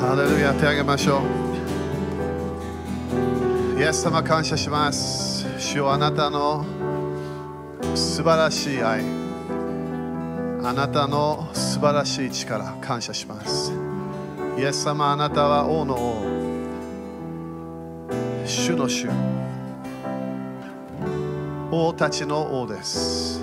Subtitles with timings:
[0.00, 1.20] ハレルヤ手を挙げましょ
[3.76, 3.78] う。
[3.78, 5.44] イエス様感謝します。
[5.60, 6.64] 主よあなたの
[7.94, 9.04] 素晴らしい愛。
[10.64, 13.74] あなたの素晴らしい力感謝します。
[14.56, 16.24] イエス様あなたは王の王。
[18.46, 19.06] 主の主。
[21.70, 23.42] 王たちの王です。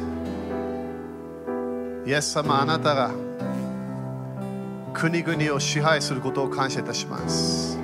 [2.04, 3.12] イエス様あなたが
[5.00, 7.78] 国々を支配することを感謝いたします。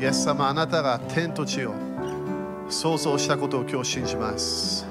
[0.00, 1.74] イエス様あなたが天と地を
[2.70, 4.86] 創造したことを今日信じます。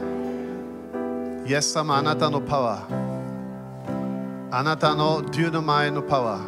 [1.48, 3.10] イエス様あなたのパワー
[4.52, 6.42] あなたのデューの前のパワ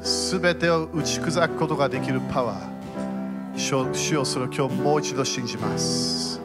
[0.00, 3.58] ーすべてを打ち砕くことができるパワー
[3.92, 6.41] 主をそれを今日もう一度信じます。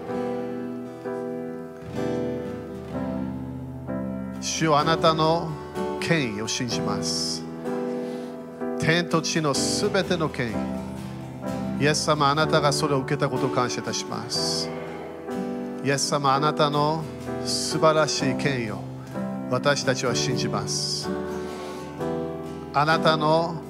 [4.57, 5.51] 主よあなたの
[5.99, 7.43] 権威を信じます。
[8.79, 10.51] 天と地のすべての権
[11.79, 11.83] 威。
[11.83, 14.67] イエス様あなたがそれを受けたことを感謝いたします。
[15.83, 17.03] イエス様あなたの
[17.45, 18.79] 素晴らしい権威を
[19.51, 21.07] 私たちは信じます。
[22.73, 23.61] あなたの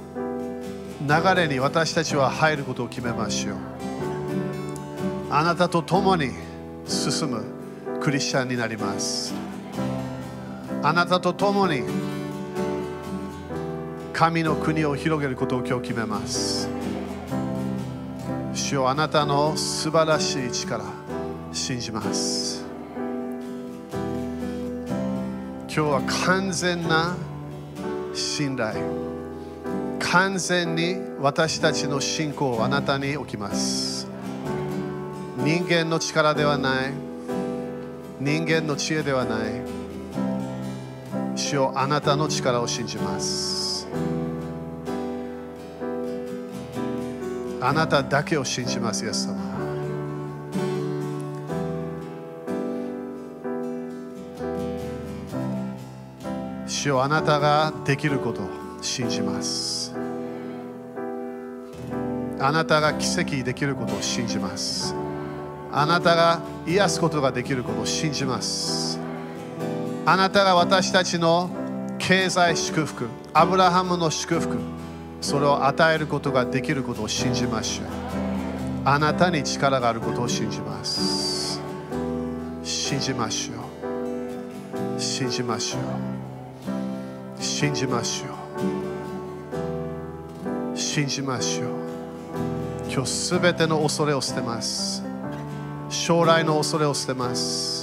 [1.02, 3.58] 流れに私たちは入ることを決めましょう。
[5.32, 6.32] あなたと共に
[6.86, 7.44] 進む
[8.00, 9.47] クリスチャンになります。
[10.84, 11.84] あなたと共に
[14.14, 16.70] 神の国を広げることを今日決めます。
[18.54, 20.84] 主よあなたの素晴らしい力
[21.52, 22.66] 信じます。
[23.92, 27.16] 今日は完全な
[28.14, 28.76] 信頼。
[30.00, 34.08] 完全に私たちの信仰をあなたに置きます。
[35.38, 36.94] 人間の力ではない。
[38.20, 39.77] 人間の知恵ではない。
[41.38, 43.88] 主よあなたの力を信じます。
[47.62, 49.36] あなただけを信じますイエス様。
[56.66, 58.50] 主よあなたができることを
[58.82, 59.94] 信じます。
[62.40, 64.96] あなたが奇跡できることを信じます。
[65.72, 68.97] あなたが癒すことができることを信じます。
[70.10, 71.50] あなたが私たちの
[72.00, 74.58] 経済祝福アブラハムの祝福
[75.20, 77.88] それを与えることができることを信じましょう。
[78.86, 81.60] あなたに力があることを信じます。
[82.64, 83.56] 信じましょ
[84.98, 85.02] う。
[85.02, 87.44] 信じましょう。
[87.44, 88.28] 信じましょ
[90.74, 90.78] う。
[90.78, 91.68] 信じましょう。
[92.90, 95.04] 今日すべての恐れを捨てます。
[95.90, 97.77] 将来の恐れを捨てます。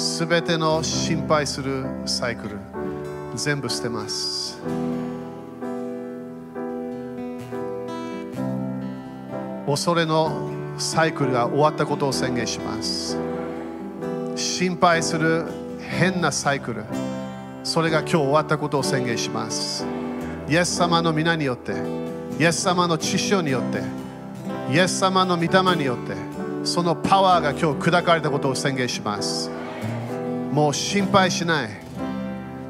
[0.00, 2.56] すべての心配するサイクル
[3.34, 4.58] 全部捨てます。
[9.66, 13.18] 恐れのサイクルが終わったことを宣言します。
[14.36, 15.44] 心配する
[15.86, 16.86] 変なサイクル
[17.62, 19.84] それが今日終わったことを宣言します。
[20.48, 21.74] イエス様の皆によって
[22.38, 23.82] イエス様の知識によって
[24.74, 26.14] イエス様の御霊によって
[26.64, 29.59] そのパワーが今日砕かれたことを宣言します。
[30.50, 31.70] もう心配しない。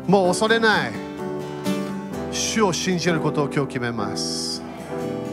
[0.07, 0.93] もう恐れない。
[2.31, 4.63] 主を信じることを今日決めます。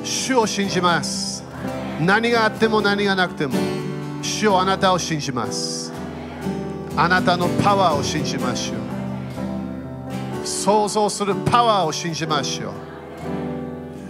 [0.04, 1.44] 主を信じます。
[2.00, 3.54] 何があっても何がなくても。
[4.22, 5.92] 主をあなたを信じます。
[6.96, 8.76] あなたのパワーを信じましょ
[10.44, 10.48] う。
[10.48, 12.74] 想像するパワーを信じましょう。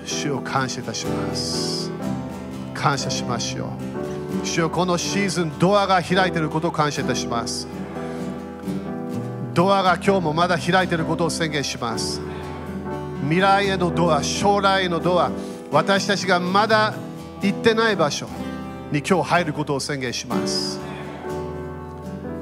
[0.05, 1.91] 主を感謝いたします。
[2.73, 3.65] 感謝しましょ
[4.43, 4.45] う。
[4.45, 7.67] 主よこのシーズンドアが開いていることを感謝いたします。
[9.57, 12.21] ドアが今日もまだ開いていることを宣言します。
[13.23, 15.31] 未来へのドア将来へのドア
[15.71, 16.93] 私たちがまだ
[17.41, 18.27] 行ってない場所
[18.91, 20.79] に今日入ることを宣言します。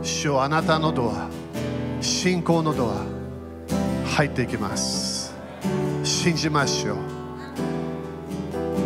[0.03, 1.29] 主よあなたのドア
[2.01, 3.05] 信仰のドア
[4.09, 5.33] 入っていきます。
[6.03, 6.97] 信じましょう。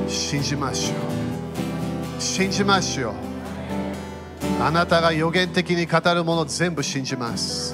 [0.08, 2.22] 信じましょう。
[2.22, 3.14] 信じましょう。
[4.62, 7.74] あなたが予言的に語るもの全部信じます。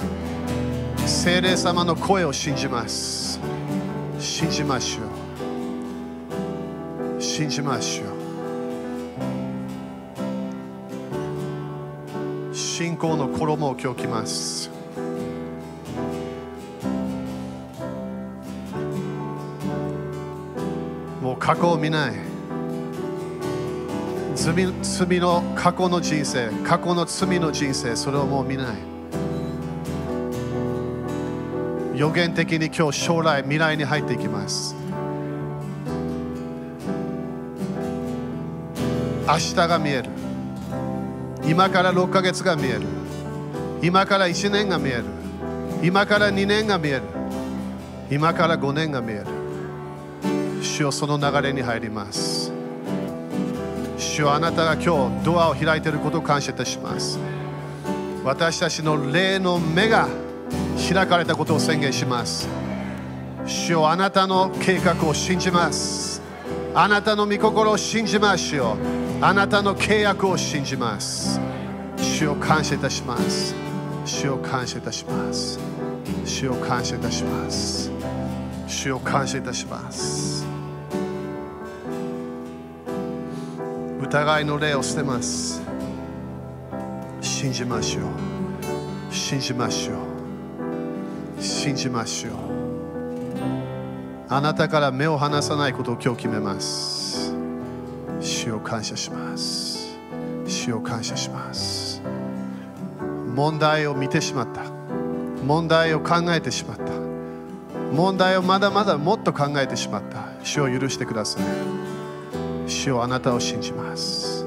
[1.06, 3.38] 聖霊様の声を信じます。
[4.18, 5.02] 信じましょ
[7.16, 7.22] う。
[7.22, 8.06] 信じましょ
[12.50, 12.54] う。
[12.54, 14.68] 信仰の衣を今日着ます。
[21.22, 22.14] もう過去を見ない。
[24.34, 28.95] 罪罪の過去の人生過去の罪の人生それをもう見ない。
[31.96, 34.76] 予言的に今日将来未来に入っていきます。
[39.26, 40.10] 明日が見える。
[41.46, 42.82] 今から6ヶ月が見える。
[43.82, 45.04] 今から1年が見える。
[45.82, 47.02] 今から2年が見える。
[48.10, 49.26] 今から5年が見える。
[50.62, 52.52] 主よその流れに入ります。
[53.96, 57.18] 主よあなたが今日ドアを開いていることを感謝いたします。
[58.22, 60.25] 私たちの霊の目が
[60.88, 62.48] 開かれたことを宣言します。
[63.44, 66.22] 主よあなたの計画を信じます。
[66.74, 68.76] あなたの御心を信じますよ。
[69.20, 71.40] あなたの契約を信じます。
[71.96, 73.54] 主を感謝いたします。
[74.04, 75.58] 主を感謝いたします。
[76.24, 77.90] 主を感謝いたします。
[78.68, 80.46] 主を感謝いたします。
[84.02, 85.62] 疑いの霊を捨てます。
[87.20, 90.05] 信じましょう信じましょう
[91.66, 92.32] 信じましょう。
[94.28, 97.34] あなたから目を離さないことを今日決めます。
[98.20, 99.98] 主を感謝します。
[100.46, 102.00] 主を感謝します。
[103.34, 104.62] 問題を見てしまった。
[105.44, 106.84] 問題を考えてしまった。
[107.92, 110.28] 問題をまだまだもっと考えてしまった。
[110.44, 111.42] 主を許してください。
[112.70, 114.46] 主をあなたを信じます。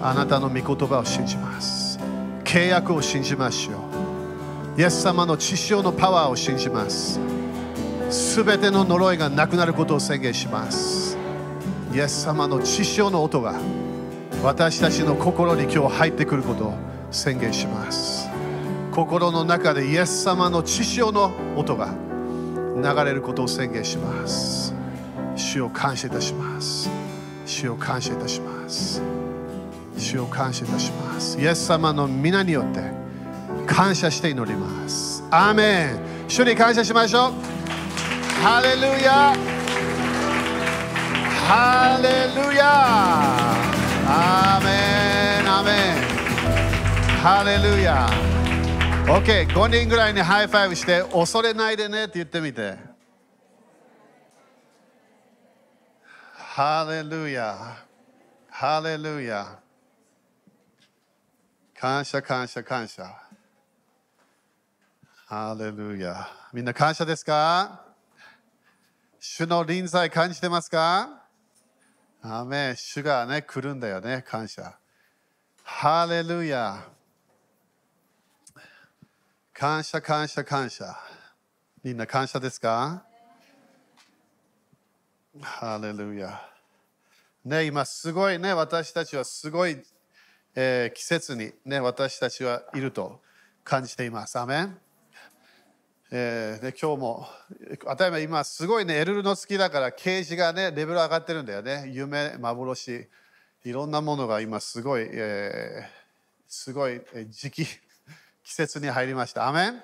[0.00, 2.00] あなたの御言葉を信じます。
[2.44, 3.85] 契約を信じましょう。
[4.78, 7.18] イエス様の血潮のパワーを信じます。
[8.10, 11.16] すべての呪いがなくなることを宣言します。
[11.94, 13.54] イエス様の血潮の音が
[14.42, 16.74] 私たちの心に今日入ってくることを
[17.10, 18.28] 宣言します。
[18.92, 21.94] 心の中でイエス様の血潮の音が
[22.76, 24.74] 流れることを宣言します。
[25.36, 26.90] 主を感謝いたします。
[27.46, 29.00] 主を感謝いたします。
[29.96, 31.40] 主を感謝いたします。
[31.40, 33.05] イエス様の皆によって
[33.66, 35.22] 感謝して祈ります。
[35.30, 37.32] アーメン主に感謝しましょう。
[38.42, 39.34] ハレルヤ
[41.48, 42.62] ハレルヤ
[44.08, 44.70] アーメ
[45.42, 48.08] ンアーメンハレルヤ
[49.06, 52.76] OK5 人ぐらいにハイファイブして恐れないでねって言ってみて。
[56.32, 57.76] ハレルヤ
[58.48, 59.58] ハレルヤ
[61.78, 63.25] 感謝感謝感謝。
[65.28, 67.84] ハレルヤみんな感謝ですか？
[69.18, 71.24] 主の臨在感じてますか？
[72.22, 74.78] アメ主がね来るんだよね感謝。
[75.64, 76.80] ハレルヤ
[79.52, 80.96] 感謝感謝感謝。
[81.82, 83.02] みんな感謝ですか？
[85.42, 86.40] ハレルヤ
[87.44, 89.82] ね今すごいね私たちはすごい、
[90.54, 93.20] えー、季節にね私たちはいると
[93.64, 94.38] 感じています。
[94.38, 94.78] アメン。
[96.10, 97.28] えー、で今日も
[97.84, 101.90] 当たり前今すごいねエルルの月だから啓示がねレベル上がってるんだよね。
[101.92, 103.08] 夢幻
[103.64, 105.84] いろんなものが今すごい、えー、
[106.46, 107.66] すごい時期
[108.44, 109.48] 季節に入りました。
[109.48, 109.82] アメン？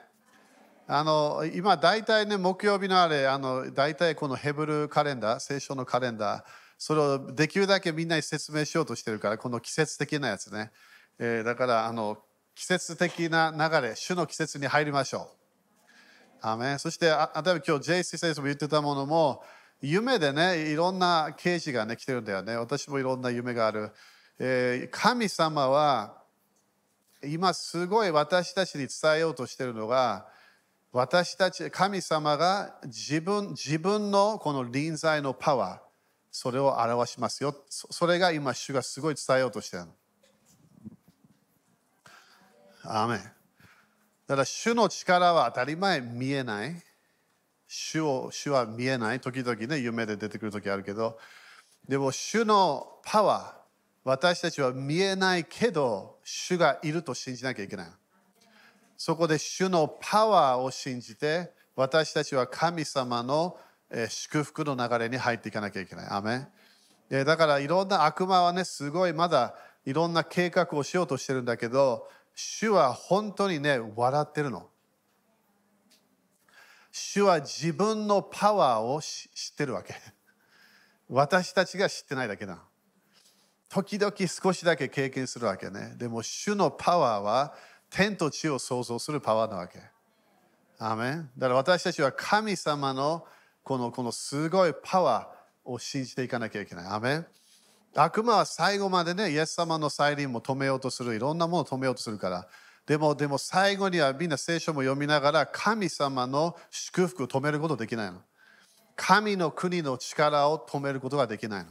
[0.86, 6.44] あの今大体ね木曜日のあれあの大体このヘブルカレンダー聖書のカレンダー
[6.78, 10.70] それをできるだけみんなに説明しようとしてるからこの季節的なやつね、
[11.18, 12.18] えー、だからあの
[12.54, 15.41] 季節的な流れ主の季節に入りましょう。
[16.44, 19.44] アメそして、例えば今日 JC 先生も言ってたものも、
[19.80, 22.56] 夢でね、いろんな刑事がね、来てるんだよね。
[22.56, 23.92] 私もいろんな夢がある。
[24.40, 26.20] えー、神様は、
[27.24, 30.26] 今すごい私たちに伝えようとしてるのが、
[30.90, 35.80] 私たち、神様が自分自分のこの臨在のパワー、
[36.32, 37.54] それを表しますよ。
[37.68, 39.92] それが今、主がすごい伝えようとしてるの。
[42.84, 43.41] アメン
[44.26, 46.80] だから主の力は当たり前見えない。
[47.66, 49.20] 主を主は見えない。
[49.20, 51.18] 時々ね、夢で出てくる時あるけど。
[51.88, 53.62] でも主のパワー、
[54.04, 57.86] 私たちは見えないけど、主がいると信じなきゃいけない。
[58.96, 63.58] そこで主のパワーを信じて、私たちは神様の
[64.08, 66.06] 祝福の流れに入っていかなきゃいけない。
[66.08, 66.46] アメ
[67.24, 74.68] だからいろんな悪魔はね、すごいまだいろんな計画をしようとしてるんだけど、主は本当にね、笑ってるの。
[76.90, 79.94] 主は自分のパワーを知ってるわけ。
[81.08, 82.58] 私たちが知ってないだけだ。
[83.68, 85.94] 時々少しだけ経験するわけね。
[85.96, 87.54] でも主のパワーは
[87.88, 89.80] 天と地を創造するパワーなわけ。
[90.78, 93.26] アメンだから私たちは神様の
[93.62, 96.86] このこのすごいパワーを信じていかなきゃいけない。
[96.86, 97.26] アメン
[97.94, 102.48] 悪魔は最後までね、イエス様の再臨も止めようとする、いろんなものを止めようとするから、
[102.86, 108.20] でも、でも最後にはみんな聖書も読みながら神様の祝福を止めることできないの。
[108.96, 111.70] 神の国の力を止めることができないの。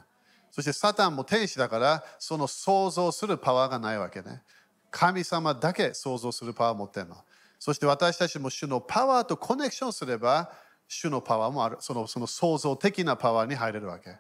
[0.52, 4.42] そしてサタンも天使だからその想像するパワーがないわけね。
[4.90, 7.16] 神様だけ想像するパワーを持ってるの。
[7.60, 10.52] そして私たちも主のパワーとコネクションすれば
[10.88, 11.78] 主のパワーもある。
[11.80, 14.18] そのその創造的なパワーに入れるわけ。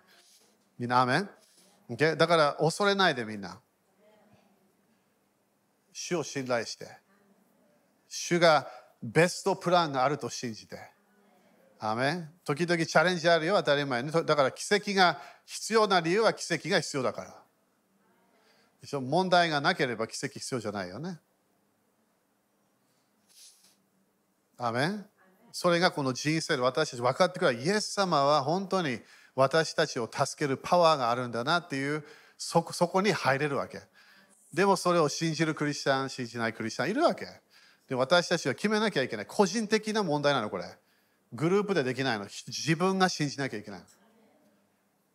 [0.79, 1.29] みんな、アメン、
[1.95, 2.15] okay?
[2.15, 3.60] だから恐れないでみんな。
[5.93, 6.88] 主を信頼して、
[8.07, 8.67] 主が
[9.03, 10.77] ベストプランがあると信じて。
[11.83, 14.12] アメ時々チャレンジあるよ、当たり前ね。
[14.12, 19.00] だから奇跡が必要な理由は奇跡が必要だから。
[19.00, 21.19] 問題がなければ奇跡必要じゃないよね。
[24.57, 25.05] アメ
[25.51, 29.00] それがこの人生で私たち分かってくるイエス様は本当に
[29.41, 32.03] 私たちを助けるパワーがあるんだなっていう
[32.38, 33.81] そこに入れるわけ。
[34.53, 37.25] でもそれを信じるクリスチャン、信じないクリスチャンいるわけ。
[37.89, 39.25] で私たちは決めなきゃいけない。
[39.25, 40.65] 個人的な問題なの、これ。
[41.33, 42.25] グループでできないの。
[42.25, 43.81] 自分が信じなきゃいけない。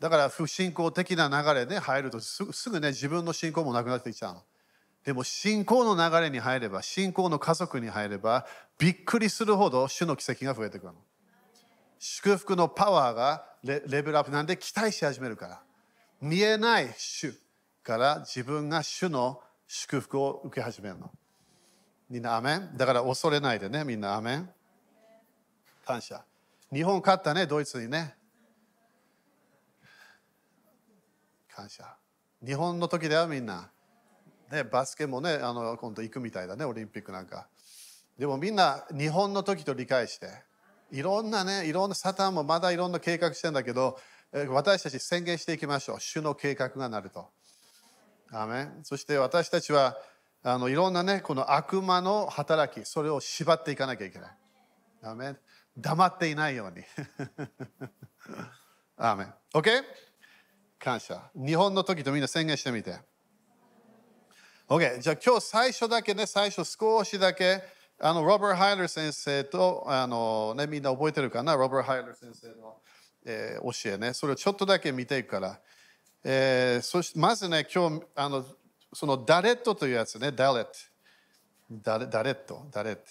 [0.01, 4.43] だから不信仰的な流れで入るとすぐね、自分の信仰もなくなってきちゃうの。
[5.05, 8.45] でも信仰の流れに入れば、信仰の家族に入れば、
[8.79, 10.99] びっくりするほど主の奇跡が増えてくるの。
[11.99, 15.63] 祝福のパワーがレベルアップなんで期待し始めるから。
[16.21, 17.35] 見えない主
[17.83, 21.11] から自分が主の祝福を受け始めるの。
[22.09, 22.77] みんなアメン？
[22.77, 24.49] だから恐れないでね、みんなアメン
[25.85, 26.25] 感謝。
[26.73, 28.17] 日本勝ったね、ドイツにね。
[31.55, 31.97] 感謝。
[32.45, 33.71] 日本の時ではみんな、
[34.51, 37.49] ね、バスケもね、あの今度行くみたいだね、オリンピックなんか。
[38.19, 40.29] でもみんな日本の時と理解して、
[40.91, 43.99] いろんなね、いろんなサタンもまだいろんな計画してんだけど、
[44.49, 46.01] 私たち宣言していきましょう。
[46.01, 47.29] 主の計画がなると。
[48.33, 49.97] アメそして私たちは
[50.43, 54.31] あのいろんなね、この悪魔の働き、それを縛っていかなきゃいけない。
[55.03, 55.37] アメ
[55.77, 56.85] 黙っていないように。
[58.97, 59.35] アーメン。
[59.53, 59.83] OK?
[60.79, 61.31] 感謝。
[61.35, 62.99] 日本の時とみんな宣言してみて。
[64.69, 65.01] OK？
[65.01, 67.63] じゃあ今日最初だけね、最初少しだけ、
[67.99, 71.57] あの、ロバート・ハイラー先生と、あの、ね、みんな覚えてるかな？
[71.57, 72.77] ロバート・ハイラー先生の、
[73.25, 74.13] えー、教えね。
[74.13, 75.59] それをちょっとだけ見ていくから。
[76.23, 78.45] えー、そしてまずね、今日、あの、
[78.93, 80.71] そのダレットというやつね、ダレット。
[81.71, 83.03] ダレダレット、ダレット。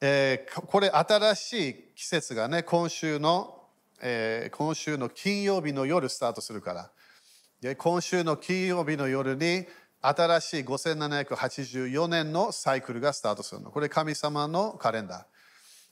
[0.00, 3.62] えー、これ新しい季節がね、今週の、
[4.00, 6.90] えー、今週の金曜日の夜スタートするから。
[7.60, 9.64] で今週の金曜日の夜に
[10.02, 13.70] 新しい5784年のサイクルがスタートするの。
[13.70, 15.26] これ神様のカレンダ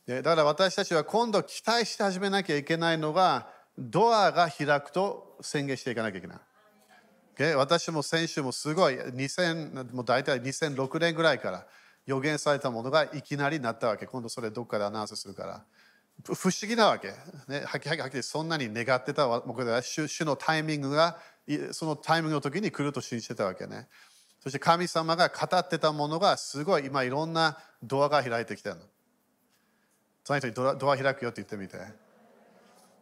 [0.09, 0.23] ー。
[0.23, 3.49] だから私たちは今度期待して始めなきゃいけないのが
[3.79, 6.39] ドアが開くと宣言していかなきゃいけない。
[7.55, 11.67] 私も先週もすごい2000もう大体2006年ぐらいから
[12.05, 14.07] 予言されたものがいきなりなったわけ。
[14.07, 15.65] 今度それどっかでアナウンスするから。
[16.25, 17.15] 不思議なわけ。
[17.49, 21.19] ね、はっきりはっきそんなに願ってたわけでは主主のタイミングが
[21.73, 23.89] そのタイミングの時に来ると信じてたわけね。
[24.43, 28.83] そして神様が語ってたものがすごい今いろんなドアが開いてきてるの。
[30.25, 31.79] その人にドア開くよって言ってみて。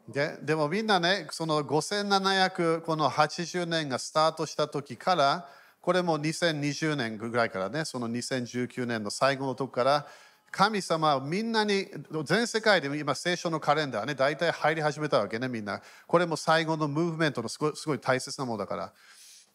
[0.08, 5.48] ででもみんなね、その5700この80年がスタートした時から、
[5.80, 10.06] これも2020年ぐらいからね、その2019年の最後のとこから、
[10.50, 11.86] 神様はみんなに、
[12.24, 15.82] 全世界で今聖書のカレンダーね、大体入り始めたわけね、みんな。
[16.06, 18.92] これも最後のムーブメントのすごい大切なものだから。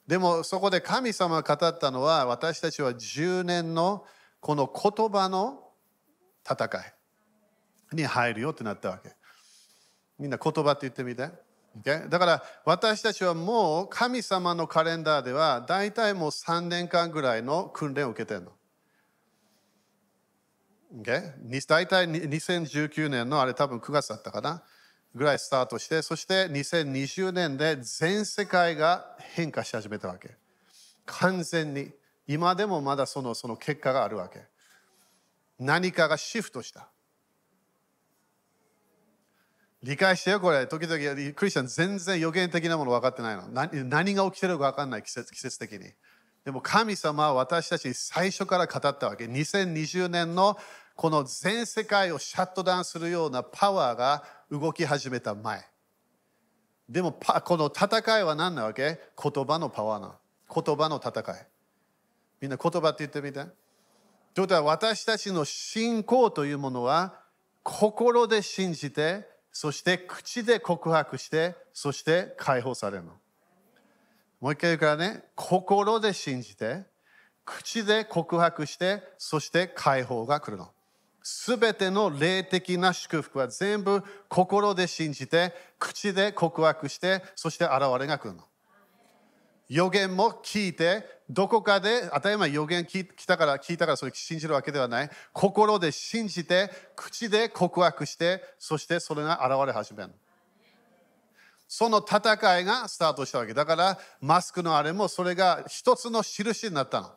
[0.08, 4.06] でもそこで神様が語ったのは、私たちは10年の
[4.40, 5.72] この言葉の
[6.44, 6.66] 戦
[7.92, 9.16] いに入るよってなったわけ。
[10.20, 11.30] みんな言葉って言ってみて。
[11.82, 12.08] Okay?
[12.08, 18.52] だから私たちはもう神様のカレンダーでは大体もう3年間ぐらいの訓練を受けてるの。
[20.96, 21.34] Okay?
[21.68, 24.64] 大体2019年のあれ多分9月だったかな？
[25.16, 30.36] ぐらいスタートしてそして2020年で全世界が変化し始めたわけ。
[31.06, 31.92] 完全に。
[32.26, 34.44] 今でもまだそのその結果があるわけ。
[35.60, 36.90] 何かがシフトした。
[39.82, 40.66] 理解してよこれ。
[40.68, 40.98] 時々
[41.34, 43.48] クリスチャン全然予言的なもの分かってないの。
[43.50, 45.92] 何何が起きてるか分かんない季節季節的に。
[46.46, 49.26] でも神様は私たちに最初から語ったわけ。
[49.26, 50.58] 2020年の
[50.96, 55.66] この全世界をシャットダウンするようなパワーが動き始めた前。
[56.88, 59.00] でもこの戦いは何なわけ？
[59.22, 60.18] 言葉のパワーな。
[60.54, 61.48] 言葉の戦い。
[62.42, 63.34] みんな言葉って言ってみて。
[63.34, 63.50] という
[64.42, 67.20] ことは私たちの信仰というものは
[67.64, 73.14] 心で信じて、そして口で告白して、そして解放されるの。
[74.42, 76.84] もう一回言うからね、心で信じて、
[77.46, 80.72] 口で告白してそして解放が来るの
[81.24, 88.44] すべての霊的な祝福は全部心で信じて口で告白してそして現れが来るの。
[89.70, 95.10] 予言も聞いてどこかで当たり前予言聞いたから聞いたからそれ信じるわけではない。
[95.32, 100.12] 心で信じて口で告白してそしてそれが現れ始める
[101.70, 103.54] その戦いがスタートしたわけ。
[103.54, 107.12] だからマスクのあれもそれが一つの印になったの。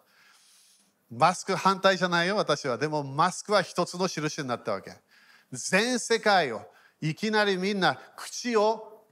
[1.11, 2.79] マスク反対じゃないよ私は。
[2.79, 4.93] でもマスクは一つの印になったわけ。
[5.53, 6.63] 全世界を
[7.01, 9.05] いきなりみんな口を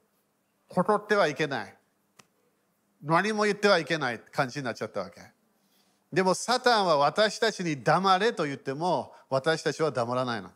[0.69, 1.77] ほってはいけない。
[3.03, 5.21] 何も言ってはいけない感じになっちゃったわけ。
[6.13, 10.51] でもサタンは私たちに黙れと言っても私たちは黙らないの。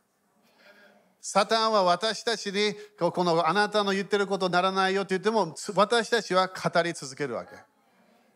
[1.21, 7.45] サタンは私たちにこのあなたの言ってることにならないよと言っても私たちは語り続けるわ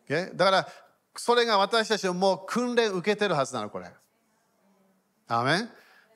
[0.07, 0.25] け。
[0.33, 0.67] だから
[1.15, 3.91] それが私たちはもう訓練受けてるはずなのこれ。
[5.27, 5.69] アメン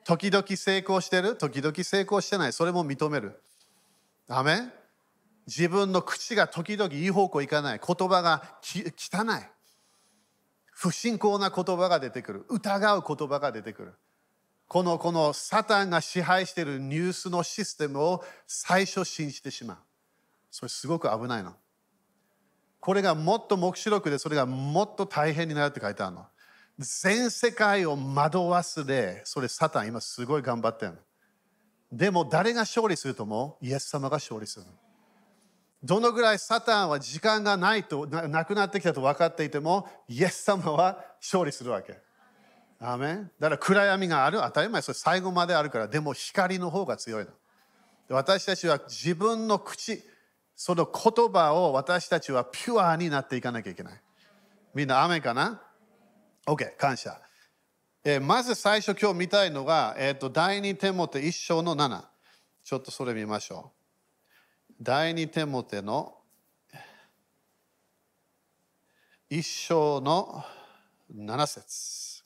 [0.04, 1.36] 時々成功してる？
[1.36, 2.52] 時々成功してない？
[2.52, 3.40] それも認める。
[4.28, 4.72] アメン
[5.46, 7.80] 自分の口が時々いい方向いかない？
[7.84, 9.42] 言葉が汚い
[10.70, 13.94] 不信仰な言葉が出てくる疑う言葉が出てくる
[14.68, 19.76] このこのサタンが支配しているニュースのシステムを最初信じてしまう。
[20.50, 21.54] それすごく危ないの。
[22.88, 26.24] これがもっと黙示録でそれがもっと大変になるって書いてあるの。
[26.78, 30.98] 全世界を惑わすで、それサタン今すごい頑張ってるの。
[31.92, 34.64] でも誰が勝利するともイエス様が勝利する。
[35.82, 41.98] どのぐらいサタンは時間がないとなくなってきたと分かっていてもイエス様は勝利するわけ。
[42.80, 47.32] アメンだから暗闇がある当たり前それ最後まであるからでも光の方が強いの
[48.08, 50.02] 私たちは自分の口
[50.60, 54.02] その言葉を私たちはピュアになっていかなきゃいけない。
[54.74, 55.62] みんな雨かな
[56.46, 57.16] ?OK 感謝、
[58.02, 62.02] えー、まず最初今日見たいのが、えーと、第二手モテ一章の7
[62.64, 63.70] ちょっとそれ見ましょ
[64.70, 64.74] う。
[64.82, 66.16] 第二手モテの
[69.30, 70.44] 一章の
[71.16, 72.24] 7節。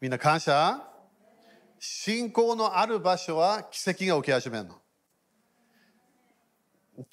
[0.00, 0.80] みんな感謝？
[1.80, 4.76] 信仰のある場所は奇跡が起き始めるの。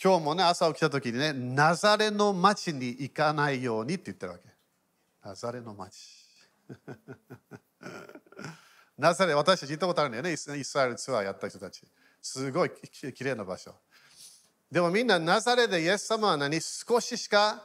[0.02, 4.44] 今日もね、朝起きた時にね、ナザレの町に行かないようにって言ってるわけ。
[5.24, 6.26] ナザレの町。
[8.98, 11.88] ナザレ、私たち行ったことあるんだよね、イスラエルツアーやった人たち。
[12.20, 13.76] すごいきれいな場所。
[14.72, 17.64] でもみんなナザレでイエス様は何少ししか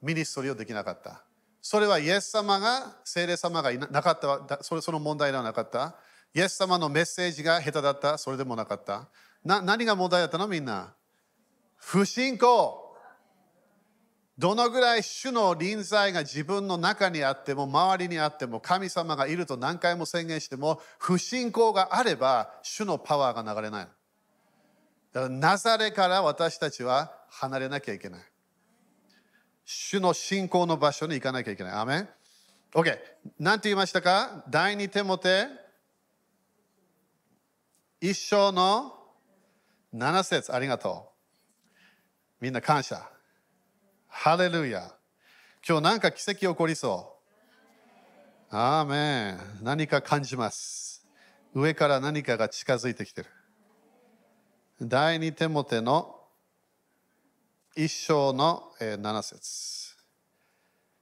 [0.00, 1.24] ミニストリーをできなかった。
[1.60, 5.96] それはイエス様が、聖霊様がいなかった、それその問題ではなかった。
[6.32, 9.08] イエス様のメッセージが下手だった、それでもなかった。
[9.44, 10.46] な何が問題だったの？
[10.46, 10.94] みんな。
[11.76, 12.78] 不信仰。
[14.38, 23.88] どのぐらい主の臨在が自分の中にあっても、周りにあっても、神様がいると何回も宣言しても、不信仰があれば、主のパワーが流れない。
[25.12, 28.20] だから、ナザレから私たちは離れなきゃいけない。
[29.64, 31.72] 主の信仰の場所に行かなきゃいけない。
[31.74, 32.08] アメン
[32.72, 32.98] ?OK。
[33.38, 34.44] 何て言いましたか？
[34.48, 35.46] 第二手モて
[38.00, 39.01] 一章の
[39.94, 41.12] 7節ありがと
[42.40, 42.44] う。
[42.44, 43.08] みんな感謝。
[44.08, 44.92] ハレルヤ。
[45.66, 47.18] 今日なんか奇跡起こりそ
[48.50, 48.56] う。
[48.56, 49.38] アーメン。
[49.62, 51.06] 何か感じます。
[51.54, 53.28] 上から何かが近づいてきてる。
[54.80, 56.16] 第二手モての
[57.76, 59.94] 一章の7節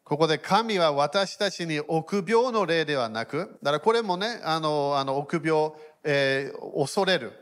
[0.04, 5.70] ここで神は私たちに臆病の霊ではなく、だからこれもね、あの、あの臆病、
[6.02, 7.32] えー、恐れる、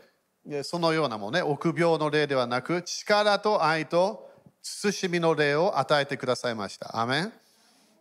[0.63, 4.31] そのようなもんね、臆病の霊ではなく、力と愛と
[4.63, 6.99] 慎みの霊を与えてくださいました。
[6.99, 7.33] アメン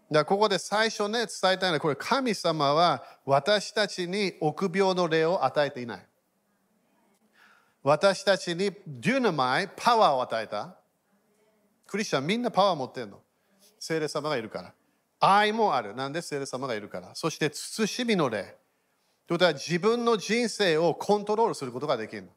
[0.09, 6.05] だここで最初ね、伝えたいのは、これ神様は私たちに臆病の霊を与えていない。
[7.83, 10.77] 私たちにデュナマイ、パワーを与えた。
[11.85, 13.19] クリスチャンみんなパワー持ってるの。
[13.79, 14.73] 聖霊様がいるから。
[15.19, 15.95] 愛もある。
[15.95, 16.21] なんで？
[16.21, 17.11] 聖霊様がいるから。
[17.13, 18.55] そして、慎みの霊。
[19.25, 22.29] ということは自分の人生をコントロールすることができるの。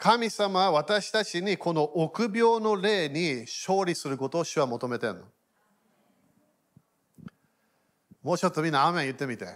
[0.00, 5.20] 神様は私たちにこの臆病の霊に勝利することを主は求めてるの。
[8.22, 9.46] もうちょっとみんなアメン言ってみて。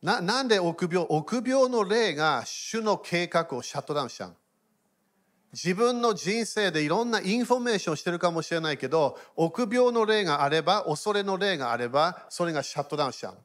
[0.00, 4.36] ななんで臆病臆病の霊が主の計画をシャットダウンしちゃう
[5.52, 13.38] 自分の人生でいろんなインフォメーションしてるかもしれないけど、臆病の霊があれば、恐れの霊があれば、それがシャットダウンしちゃう。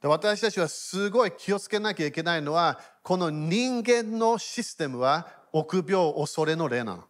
[0.00, 7.04] で私たちはすごい気をつけなきゃいけないのは、この人間のシステムは臆病、恐れの例なの。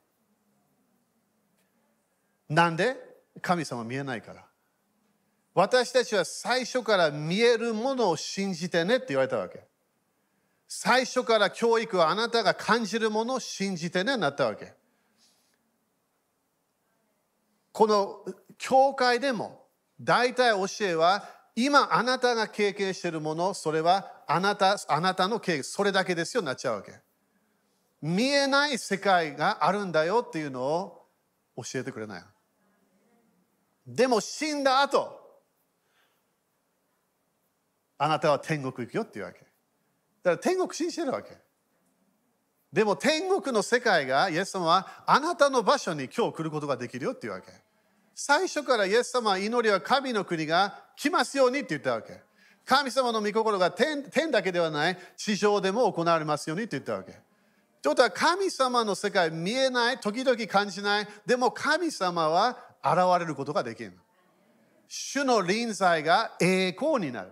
[2.49, 2.97] なんで？
[3.43, 4.45] 神様見えないから。
[5.55, 9.65] 私たちは最初から見えるものを信じてねって言われたわけ。
[10.67, 14.73] 最初から教育はあなたが感じるものを信じてねなったわけ。
[17.73, 18.25] この
[18.57, 19.67] 教会でも
[20.01, 21.29] 大体教えは
[21.61, 26.93] 今あなたが経験しているものそれはあなたあなたの経験それだけですよなっちゃうわけ。
[28.01, 31.07] 見えない世界があるんだよっていうのを
[31.57, 32.23] 教えてくれない。
[33.89, 35.19] でも死んだ後
[37.99, 39.41] あなたは天国行くよっていうわけ。
[39.41, 39.51] だか
[40.31, 41.31] ら天国信じてるわけ。
[42.73, 47.51] でも天国の世界がイエス様はあなたの場所に今日来ることができるよっていうわけ。
[48.15, 52.21] 最初からイエス様は祈りは神の国が来ますようにって言ったわけ。
[52.65, 57.13] 神様の御心が天天だけではない地上でも行われますようにって言ったわけ。
[57.81, 63.93] ということは神様の世界見えない、時々感じない、でも神様は現れることができる。
[64.89, 67.31] 主の臨在が栄光になる。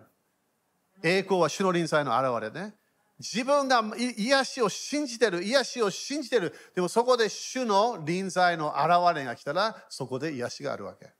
[1.03, 2.75] 栄光は主の臨在の現れね。
[3.19, 6.55] 自分が癒しを信じてる、癒しを信じてる。
[6.75, 11.16] でもそこで主の臨在の現れが来たら、そこで癒しがあるわけ。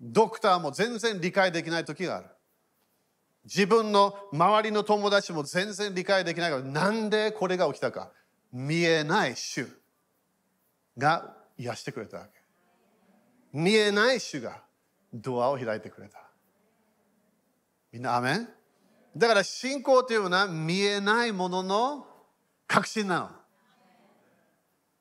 [0.00, 2.26] ドクターも全然理解できない時がある。
[3.44, 8.10] 自分の周りの友達も全然理解できないから、なんでこれが起きたか。
[8.52, 9.68] 見えない主
[10.96, 12.30] が癒してくれたわけ。
[13.52, 14.62] 見えない主が
[15.12, 16.18] ドアを開いてくれた。
[17.92, 18.48] みんな、アメン？
[19.16, 22.06] だから信仰というのは見えないものの
[22.66, 23.26] 確信なの。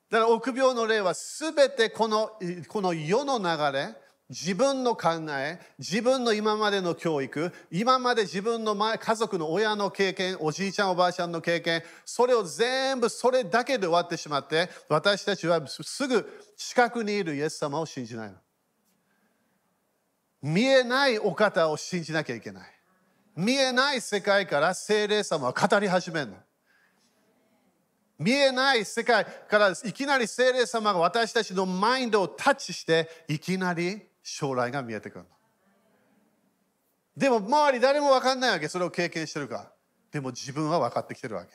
[0.09, 2.31] だから臆病の例はすべてこの
[2.69, 3.95] この世の流れ、
[4.29, 18.35] 自分の考え、自分の今までの教育、今まで自分の前家族の親の経験、おじいちゃんおばあちゃんの経験、それを全部それだけで終わってしまって、私たちはすぐ近くにいるイエス様を信じないの。
[20.41, 22.71] 見えないお方を信じなきゃいけない。
[23.35, 26.37] 見えない世界から精霊様は語り始めるの。
[28.17, 35.29] 見えない世界からいきなり精霊様が私たちのマインドをタッチしていきなり将来が見えてくるの。
[37.15, 39.71] でも周り誰も分かんないわけそれを経験してるか。
[40.11, 41.51] でも自分は分かってきてるわけ。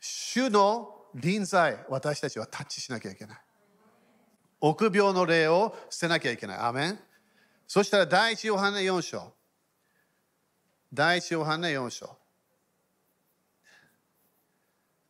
[0.00, 3.38] 主の臨在私たちはタッチしなきゃいけない。
[4.60, 6.58] 臆病の霊を捨てなきゃいけない。
[6.58, 6.98] アメン
[7.68, 9.32] そしたら第一ヨハネ4章。
[10.92, 12.18] 第一ヨハネ4章。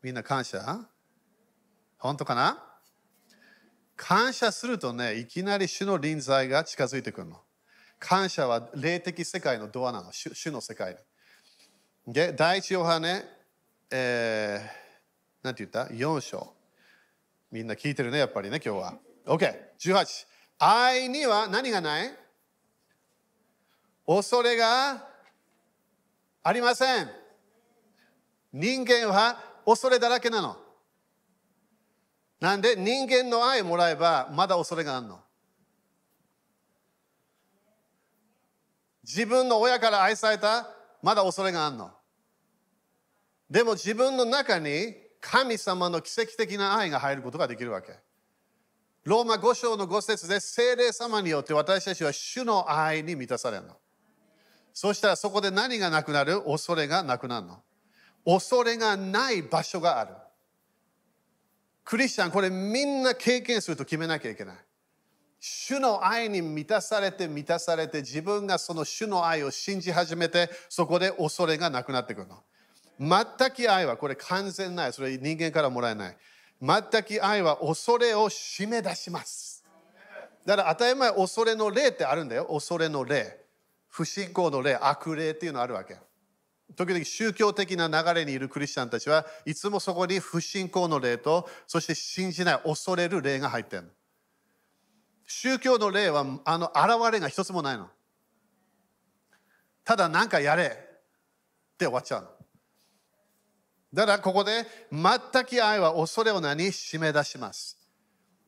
[0.02, 0.86] みんな感謝？
[1.98, 2.69] 本当かな？
[4.02, 7.36] 感謝するとね、いきなり主の臨在が近づいてくるの。
[7.98, 10.96] 感謝は霊的世界のドアなの、主主の世界
[12.06, 12.32] で。
[12.32, 13.22] 第一ヨハネ、
[13.90, 16.54] えー、なんて言った ?4 章。
[17.52, 18.98] みんな聞いてるね、やっぱりね、今日は。
[19.26, 20.26] OK、18。
[20.58, 22.10] 愛には何がない？
[24.06, 25.06] 恐れが
[26.42, 27.10] ありません。
[28.54, 30.56] 人間は恐れだらけなの。
[32.40, 32.74] なんで？
[32.74, 35.20] 人間の愛もらえばまだ恐れがあるの。
[39.04, 40.68] 自分の親から愛された
[41.02, 41.90] まだ恐れがあるの。
[43.50, 47.92] でも自分の中に神様の奇跡的な愛が入ることができるわけ。
[49.04, 53.76] ローマ5章の5節で聖霊様によって私たちは主の愛に満たされるの。
[54.72, 56.42] そしたらそこで何がなくなる？
[56.44, 57.62] 恐れがなくなるの。
[58.24, 60.14] 恐れがない場所がある。
[61.90, 64.56] クリスチャン、これみんな経験すると決めなきゃいけない。
[65.40, 72.44] 主の愛に満たされて満たされて自分がその主の愛を信じ始めてそこで恐れがなくなってくるの。
[73.00, 74.92] 全く愛はこれ完全ない。
[74.92, 76.16] それ人間からもらえない。
[76.62, 79.64] 全く愛は恐れを締め出します。
[80.46, 82.44] だから当たり前恐れの霊ってあるんだよ。
[82.44, 83.36] 恐れの霊。
[83.88, 85.96] 不信仰の霊、悪霊っていうのあるわけ。
[86.76, 93.90] 時々宗教的な流れにいるクリスチャンたちはいつもそこに不信仰の霊とそして信じない恐れる霊が入ってる。
[95.26, 97.88] 宗教の霊はあの現れが一つもないの。
[99.84, 100.68] ただ何かやれっ
[101.78, 102.28] て終わっちゃうの。
[103.92, 107.78] だからここで全く愛は恐れを何締め出します。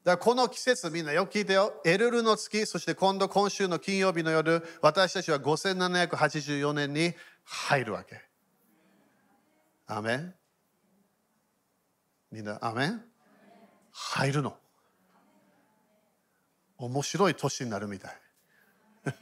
[0.05, 1.81] だからこの季節みんなよく聞いてよ。
[1.85, 8.21] エルルの月、そして今度今週の金曜日の夜、私たちは5784年に入るわけ。
[9.87, 10.35] アメン？
[12.31, 13.03] みんな、アメン？
[13.93, 14.57] 入るの。
[16.79, 18.13] 面白い年になるみたい。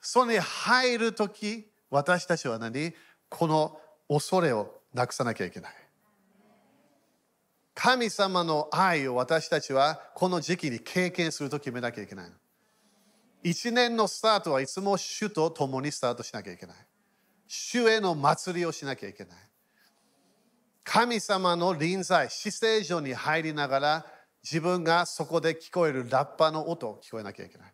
[0.00, 2.94] それに入るとき、私たちは何？
[3.28, 5.74] この恐れをなくさなきゃいけない。
[7.74, 12.36] 神様の愛を私たちはこの時期に経験すると決めなきゃいけないの。
[13.42, 16.76] 一年のスタートはいつも主と共にスタートしなきゃいけない。
[17.46, 19.38] 主への祭りをしなきゃいけない。
[20.84, 24.06] 神様の臨在、死聖所に入りながら
[24.42, 27.72] 自分がそこで聞こえるラッパの音を聞こえなきゃいけない。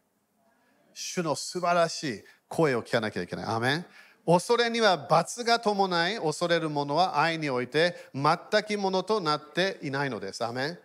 [0.95, 3.45] 主の素晴らしい声を聞かなきゃいけない。
[3.47, 3.87] アメン
[4.27, 10.45] 恐れには罰が伴い、恐れるものは愛において全くものとなっていないのです。
[10.45, 10.79] アメン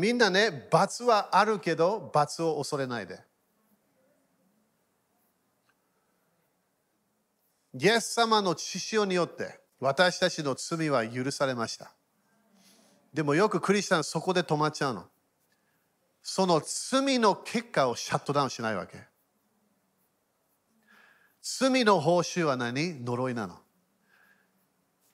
[0.00, 3.18] みんなね、罰はあるけど、罰を恐れないで。
[7.74, 11.92] イエス様の血潮によって私たちの罪は許されました。
[13.14, 15.04] でもよくクリスチャンそこで止まっちゃうの。
[16.22, 18.98] その罪の結果をシャットダウンしないわけ。
[21.42, 23.02] 罪の報酬は何？
[23.02, 23.56] 呪いなの。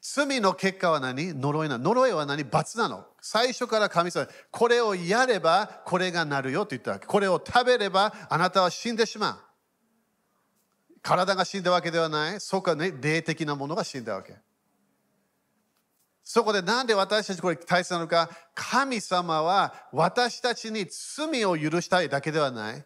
[0.02, 1.32] 罪の結果は何？
[1.34, 1.84] 呪いなの。
[1.84, 2.44] 呪いは何？
[2.44, 3.06] 罰なの。
[3.20, 7.06] 最初から神様、これをやればこれがなるよと言ったわけ。
[7.06, 9.47] これを食べればあなたは死んでしまう。
[11.02, 12.40] 体が死んだわけではない。
[12.40, 14.36] そこはね、霊的なものが死んだわけ。
[16.22, 22.84] そこでなんで私たちこれ大切なのか、神様は私たちに罪を許したいだけではない。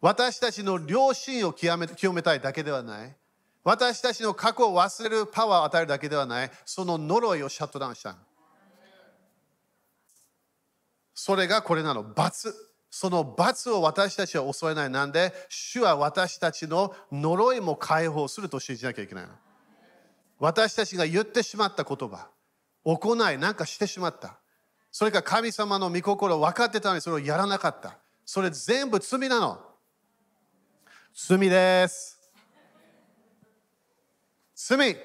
[0.00, 3.16] 私たちの良心を清め清めたいだけではない。
[3.62, 6.50] 私たちの過去を忘れるパワーを与えるだけではない。
[6.64, 8.16] その呪いをシャットダウンした。
[11.12, 12.02] それがこれなの。
[12.02, 12.54] 罰。
[12.90, 14.90] その罰を私たちは恐れない。
[14.90, 19.30] なんで、主は私たちの呪いも解放すると信じなきゃいけないの。
[20.40, 22.28] 私たちが言ってしまった言葉、
[22.84, 24.38] 行い、なんかしてしまった。
[24.90, 27.98] それか神様の御心を分かってたのにそれをやらなかった。
[28.24, 29.60] それ全部罪なの。
[31.14, 32.18] 罪です。
[34.54, 34.96] 罪。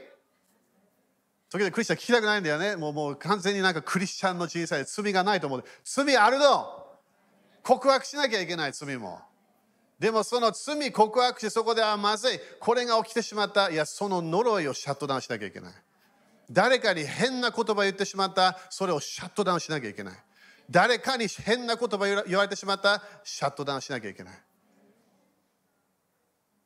[1.49, 2.75] 時々クリスチャン聞きたくないんだよね。
[2.75, 5.63] もうもう完全になんかクリスチャンの人生で罪がないと思う。
[5.83, 6.84] 罪あるの。
[7.65, 9.19] 告白しなきゃいけない罪も。
[9.97, 12.39] でもその罪告白してそこであまずい。
[12.59, 13.71] これが起きてしまった。
[13.71, 15.73] いやその呪いをシャットダウンしなきゃいけない。
[16.51, 18.59] 誰かに変な言葉言ってしまった。
[18.69, 20.13] それをシャットダウンしなきゃいけない。
[20.69, 23.01] 誰かに変な言葉言われてしまった。
[23.23, 24.33] シャットダウンしなきゃいけない。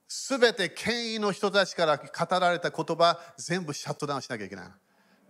[0.05, 4.65] すべて権威の人たちから語られた言葉全部シャットダウンしなきゃいけない。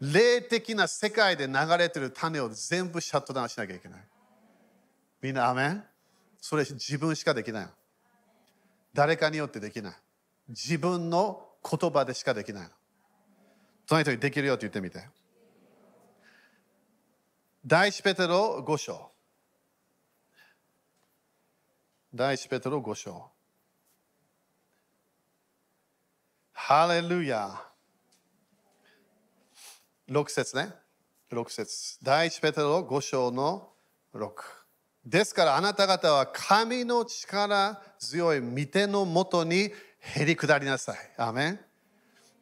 [0.02, 4.00] 霊的な世界で流れてる種を全部シャットダウンしなきゃいけない。
[5.22, 5.84] みんなアメン？
[6.42, 7.68] それ自分しかできない
[8.94, 9.94] 誰かによってできない。
[10.48, 12.70] 自分の言葉でしかできないの。
[13.88, 15.08] 隣人にできるよって言ってみて。
[17.66, 19.12] 第一ペテロ5章。
[22.16, 23.30] 第一ペテロ5章。
[26.54, 27.62] ハレルヤ。
[30.10, 30.74] 6節ね。
[31.32, 32.04] 6節。
[32.04, 33.70] 第一ペテロ5章の
[34.16, 34.59] 6
[35.06, 40.98] ですからあなた方は神の力強い御手のもとにへり下りなさい。
[41.18, 41.60] アメン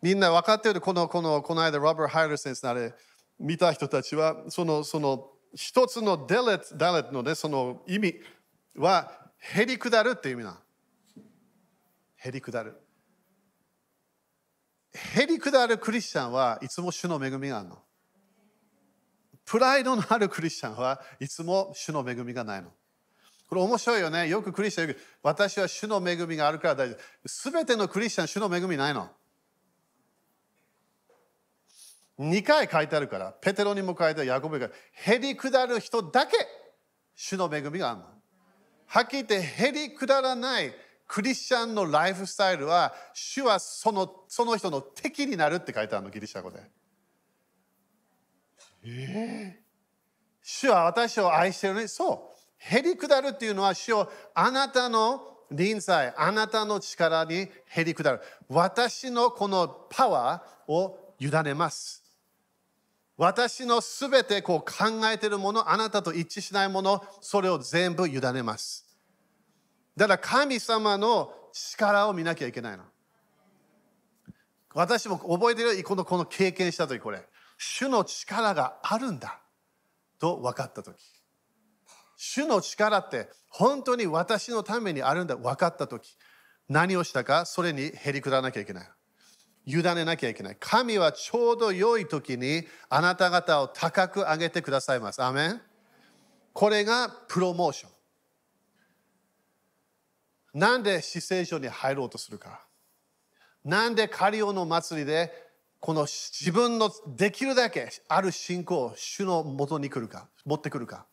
[0.02, 0.82] みんな分かってる？
[0.82, 2.94] このこのこの間ロバート・ハイル先生あれ
[3.40, 8.16] 見た人たちはそのその一つのデレッダレッのねその意味
[8.76, 10.60] はへり下るっていう意味な
[12.18, 12.76] へり下る。
[14.94, 17.78] へり下るクリスチャンはいつも主の恵みがあるの。
[19.48, 22.70] プライドのあるクリスチャンはいつも主の恵みがないの。
[23.48, 24.28] これ面白いよね。
[24.28, 27.28] よくクリスチャンよく私は主の恵みがあるから大丈夫。
[27.30, 29.10] すべてのクリスチャン主の恵みないの。
[32.20, 36.36] 2回書いてあるから、ペテロにも書いてある、ヤコブが、へり下る人だけ
[37.16, 38.06] 主の恵みがあるの。
[38.88, 40.74] はっきり言って、へり下らない
[41.08, 46.60] クリスチャンのライフスタイルは、主はそのその人の敵になるって書いてあるの、ギリシャ語で。
[48.84, 49.68] えー、
[50.42, 51.88] 主は私を愛してるね。
[51.88, 52.38] そう。
[52.58, 58.22] へり下るっていうのは、主をあなたの臨在、あなたの力にへり下る。
[58.50, 62.04] 私のこのパワーを委ねます。
[63.18, 68.86] 私のすべてこう考えているもの、あなたと一致しないもの、それを全部委ねます。
[69.96, 72.84] だから神様の力を見なきゃいけないの。
[74.74, 77.28] 私も覚えてるこのこの経験した時これ。
[77.58, 79.40] 主の力があるんだ
[80.20, 80.96] と分かった時。
[82.16, 86.18] 主の力って本当に私のためにあるんだ分かった時。
[86.70, 88.90] 何をしたかそれにへりくだなきゃいけない。
[89.66, 90.58] 委ねなきゃいけない。
[90.60, 95.22] 神はちょうど良い時にあなた方を高く上げてくださいます。
[95.22, 95.62] アメン。
[96.54, 97.92] これがプロモーション。
[100.60, 102.66] なんで死聖所に入ろうとするか。
[103.64, 105.47] なんでカリオの祭りで
[105.80, 111.06] この自分のできるだけある信仰を主の元に来るか持ってくるか。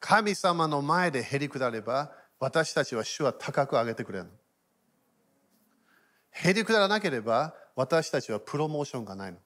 [0.00, 4.26] 神様の前でへりくだれば私たちは主は高く上げてくれる
[6.30, 9.38] へりくだらなければ私たちはプロモーションがないの。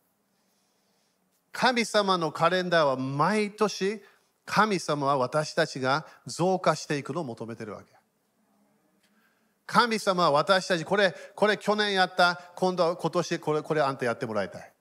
[1.53, 4.03] 神様のカレンダーは毎年
[4.45, 7.96] 神様は私たちが増加していくのを求めてるわけ。
[9.67, 14.73] 神様は私たち、これ、これ去年やった、今度、今年これ、これあんたやってもらいたい。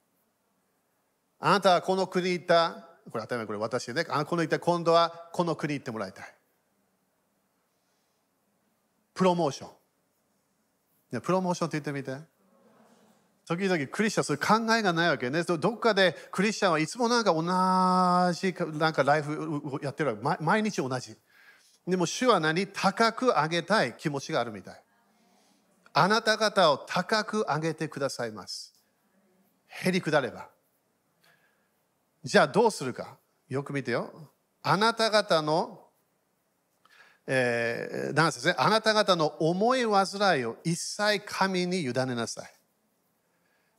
[1.39, 6.35] あなたはこの国行った、これ当たり前これ私ね、あこの行った、今度はこの国行ってもらいたい。
[9.15, 9.71] プロモーショ
[11.17, 11.21] ン。
[11.21, 12.23] プロモーションって言ってみて。
[13.47, 15.43] 時々クリスチャンそういう考えがないわけね。
[15.43, 17.41] どっかでクリスチャンはいつもなんか同
[18.33, 20.43] じなんかライフやってるわけ。
[20.43, 21.15] 毎日同じ。
[21.87, 22.65] でも主は何？
[22.67, 24.81] 高く上げたい気持ちがあるみたい。
[25.93, 28.73] あなた方を高く上げてくださいます。
[29.67, 30.49] へりくだれば。
[32.23, 33.17] じゃあどうするか？
[33.47, 34.31] よく見てよ。
[34.63, 35.79] あなた方の、
[37.27, 38.55] えー、なんですね。
[38.57, 42.54] あなた方の思い煩いを一切神に委ねなさい。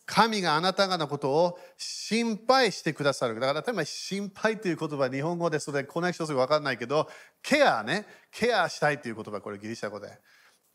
[0.07, 3.35] 神があなた方のことを心配してくださる。
[3.38, 7.09] だから、例えば心配という言葉、日本語でそれコネクションするか分かんないけど、
[7.42, 10.19] ケアね、ケアしたいという言葉、これギリシャ語で。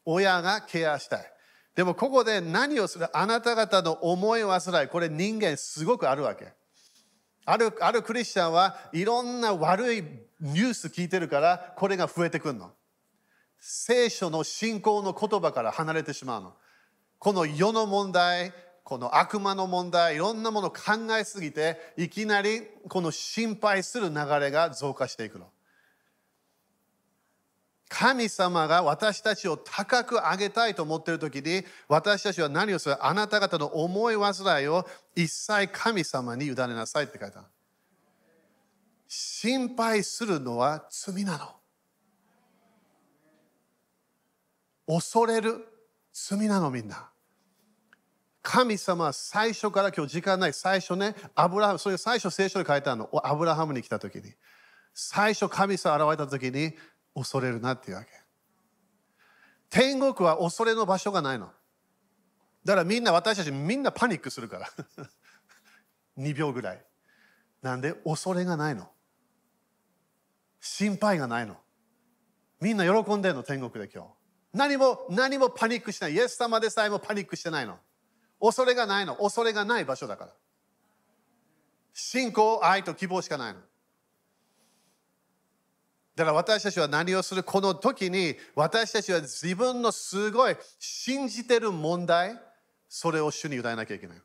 [0.05, 1.33] 親がケアしたい。
[1.75, 3.07] でもここで何をする？
[3.17, 6.51] あなた方の思い煩い、これ人間すごくあるわけ。
[7.45, 10.01] あるあるクリスチャンはいろんな悪い
[10.41, 12.71] ニュース聞いてるからこれが増えてくるの。
[13.59, 16.53] 聖書の信仰の言葉から離れてしまうの。
[17.19, 25.49] この世の問題、この悪魔の問題いろんなもの考えすぎていきなりこの心配する流れが増加していくの。
[27.93, 33.05] 神様が私たちを高く上げたいと思っている時に私たちは何をする？
[33.05, 37.43] あなた方の思い煩いを一切神様に委ねなさいって書いた。
[39.09, 41.37] 心配するのは罪な
[44.87, 44.97] の。
[44.97, 45.67] 恐れる
[46.13, 47.10] 罪なのみんな。
[48.41, 53.09] 神様は最初から今日時間ない最初ねアブラハムそれ最初聖書に書いてあるの。
[53.23, 54.33] アブラハムに来た時に。
[54.93, 56.73] 最初神様現れた時に
[57.15, 58.09] 恐れるなっていうわけ。
[59.69, 61.49] 天国は恐れの場所がないの。
[62.65, 64.69] だからみんな私たちみんなパニックするから。
[66.17, 66.85] 2秒ぐらい。
[67.61, 68.91] なんで恐れがないの。
[70.59, 71.57] 心配がないの。
[72.59, 74.09] みんな喜んでるの天国で今日。
[74.53, 76.13] 何も何もパニックしない。
[76.13, 77.79] イエス様でさえもパニックしてないの。
[78.41, 79.15] 恐れがないの。
[79.15, 80.31] 恐れがない場所だから。
[81.93, 83.59] 信仰愛と希望しかないの。
[86.15, 92.37] だから私たちは何をするこの時に私たちは自分のすごい信じてる問題
[92.89, 94.17] それを主に委ねなきゃいけない。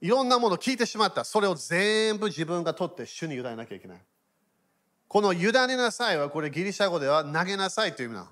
[0.00, 1.24] いろんなものを聞いてしまった。
[1.24, 3.98] それを全部自分が取って主に委ねなきゃいけない。
[5.08, 8.28] この委ねなさいはこれギリシャ語では投げなさいという意味なの。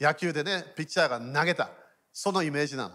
[0.00, 1.70] 野球でねピッチャーが投げた。
[2.22, 2.94] そのイメージなの。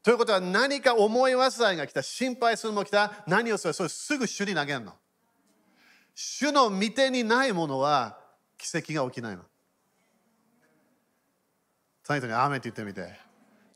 [0.00, 3.74] ということは何か思い煩いが来た、心配するも来た、何をする？
[3.74, 4.92] それすぐ主に投げるの。
[6.14, 8.16] 主の見てにないものは
[8.56, 9.42] 奇跡が起きないの。
[12.04, 13.12] 最後にアーメンって言ってみて。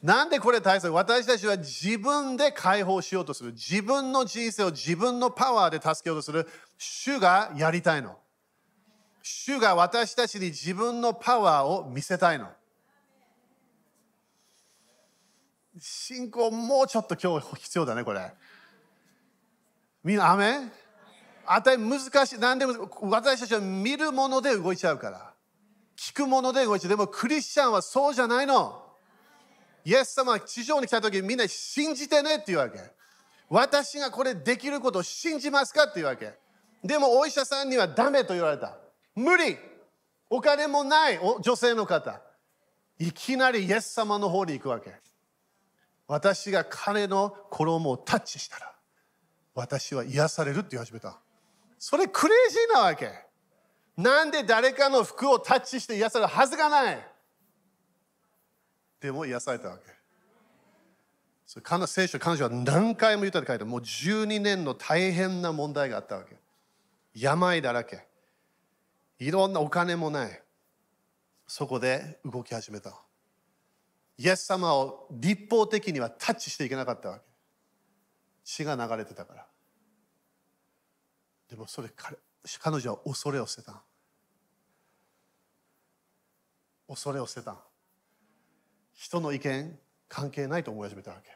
[0.01, 0.91] なんでこれ大切？
[0.91, 3.51] 私たちは自分で解放しようとする。
[3.51, 6.47] 自分の人生を自分のパワーで助けようとする。
[6.79, 8.17] 主がやりたいの。
[9.25, 12.47] 主が私たちに自分のパワーを見せたいの。
[15.79, 18.33] 信仰もうちょっと今日必要だねこれ。
[20.03, 20.71] みんなアメ
[21.45, 25.33] あたり難しい何でも私たちは見るもので動いちゃうから。
[25.97, 26.91] 聞くもので動いちゃう。
[26.91, 28.83] でもクリスチャンはそうじゃないの。
[29.85, 32.79] イエス様は地上に来た時みんな信じてねっていうわけ。
[33.49, 36.35] 私がこれできることを信じますかっていうわけ。
[36.83, 38.77] でもお医者さんにはダメと言われた。
[39.15, 39.57] 無理。
[40.29, 42.21] お金もない女性の方。
[42.99, 44.95] いきなりイエス様の方に行くわけ。
[46.09, 48.73] 私が彼の衣をタッチしたら
[49.55, 51.19] 私は癒されるって言い始めた。
[51.79, 53.11] それクレイジーなわけ。
[53.97, 56.99] なんで誰かの服をタッチして癒されるはずがない。
[59.01, 59.83] でも癒されたわけ。
[61.47, 66.37] それ彼聖書彼女は何回も言ったって書いてもう12年の大変な問題があったわけ。
[67.15, 68.07] 病だらけ。
[69.19, 70.43] いろんなお金もない。
[71.47, 73.06] そこで動き始めた。
[74.19, 77.25] イエス様を立法的にはタッチしていけなかったわけ。
[78.45, 79.47] 血が流れてたから。
[81.51, 82.17] でもそれ彼
[82.61, 83.83] 彼女は恐れを捨てた。
[86.89, 87.57] 恐れを捨てた。
[88.95, 91.31] 人の意見関係ないと思い始めたわけ。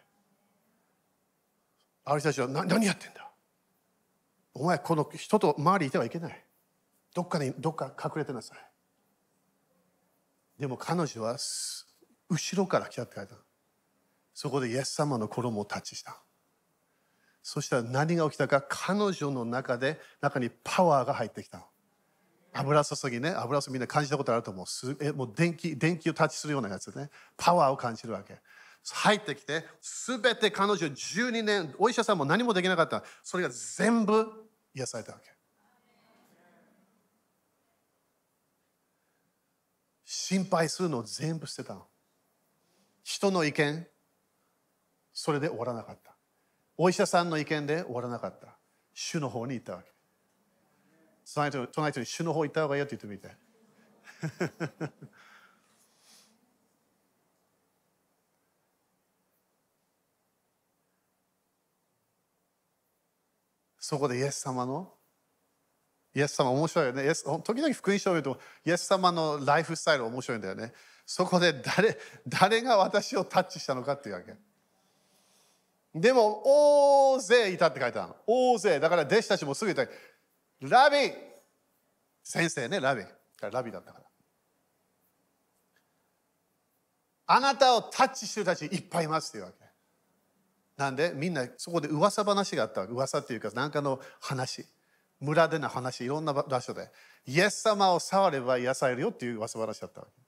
[2.05, 3.31] ある人たちは何やってんだ？
[4.55, 6.45] お前この人と周りいてはいけない。
[7.14, 8.59] どっかにどっか隠れてなさい。
[10.61, 11.37] でも彼女は
[12.31, 13.43] 後ろから来たって書いてある。
[14.33, 16.22] そこでイエス様の衣をタッチした。
[17.43, 21.66] そしたら何が起きたか彼女の中で中にパワーが入ってきた。
[22.53, 24.66] 油注ぎね油注ぎみんな感じたことあると思う。
[24.66, 27.11] すえもう電気電気をタッチするようなやつね。
[27.37, 28.39] パワーを感じるわけ。
[28.93, 33.03] 入ってきて全て彼女12年お医者さんも何もできなかった。
[33.22, 34.26] それが全部
[34.74, 35.31] 癒されたわけ。
[40.05, 41.89] 心配するのを全部捨てたの。
[43.11, 43.88] 人の意見
[45.12, 46.14] それで終わらなかった
[46.78, 48.56] お医者さんの意見で終わらなかった
[48.94, 49.90] 主の方に行ったわけ
[51.34, 53.34] 隣の人に主の方行った方がいいよって言ってみて
[63.80, 64.94] そこでイエス様の
[66.14, 67.04] イエス様面白いよね。
[67.04, 70.72] イエス時々福音書を見ると、イエス様のライフスタイル面白いんだよね。
[71.12, 71.98] そこで誰
[72.28, 74.32] 誰が私をタッチしたのかっていうわけ。
[75.92, 76.40] でも、
[77.14, 78.12] 大勢いたって書いてある。
[78.28, 78.78] 大勢。
[78.78, 79.92] だから弟子たちもすぐ言った
[80.61, 81.12] ラビ
[82.22, 83.02] 先生ね、ラビ。
[83.40, 84.04] ラビだったから。
[87.26, 89.56] あなたをタッチしてる人たちいっぱいいますっていうわけ。
[90.76, 94.64] なんでみんなそこで噂話があった噂っていうか何かの話
[95.18, 96.88] 村での話いろんな場所で
[97.26, 100.20] イエス様を触れば癒されるよっていう噂話だったわけ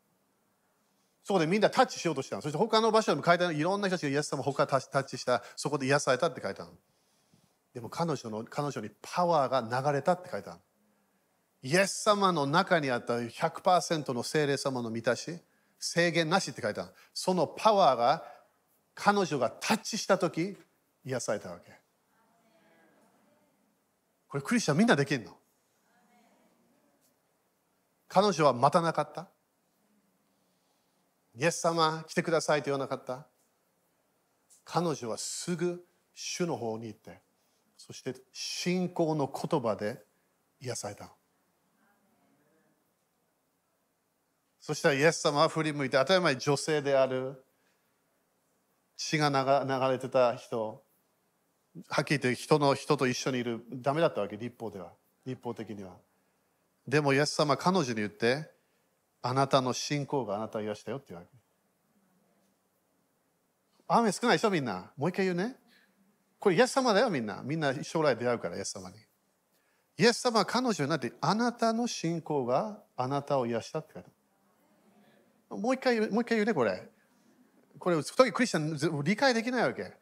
[1.25, 2.43] そこでみんなタッチしようとしたの。
[2.43, 6.73] そして他の場所でも書いてあるいろんな人たちがイエス様を他タッチしたそこで癒されたって書いてある
[7.75, 10.61] でも彼女の彼女にパワーが流れたって書いてある
[11.63, 15.39] イエス様の中にあった100%の精霊様の満たし
[15.79, 18.25] 制限なしって書いてあるそのパワーが
[18.95, 20.57] 彼女がタッチした時
[21.05, 21.73] 癒されたわけ。
[24.29, 25.37] これクリスチャンみんなできるの？
[28.09, 29.29] 彼女は待たなかった。
[31.35, 33.27] イエス様来てくださいと言わなかった？
[34.65, 37.21] 彼女はすぐ主の方に行って
[37.77, 40.03] そして信仰の言葉で
[40.61, 41.11] 癒された。
[44.61, 47.43] そしたらイエス様は振り向いて当たり前女性である
[48.97, 50.85] 血が流れてた人
[51.89, 54.93] はっきり言って人の人と一緒にいるダメだったわけ立法では。
[55.27, 55.97] 立法的には。
[56.87, 58.52] でもイエス様彼女に言って
[59.23, 61.37] あなたの信仰があなたを癒したよって言うわけ。
[63.89, 64.91] 雨少ないでしょみんな。
[64.97, 65.57] もう一回言うね。
[66.39, 67.41] これイエス様だよみんな。
[67.45, 68.97] みんな将来出会うからイエス様に。
[69.99, 74.11] イエス様は彼女になってあなたの信仰があなたを癒したって書いて
[75.51, 76.89] もう一回もう一回言うねこれ。
[77.79, 78.61] これ、時クリスチャ
[79.01, 79.93] ン理解できないわけ。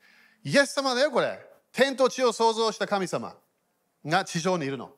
[0.44, 1.40] イエス様だよ、これ。
[1.72, 3.34] 天と地を創造した神様
[4.04, 4.92] が地上にいるの。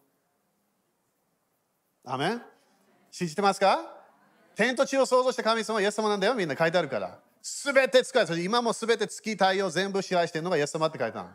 [2.05, 2.43] アメン。
[3.11, 4.02] 信じてますか？
[4.55, 7.19] 天と地を創造した神様はイエス様なんだよ、みんな書いてあるから。
[7.41, 8.43] すべて使え。
[8.43, 11.29] 今もすべて月太陽全部支配してるのがイエス様って書いてある。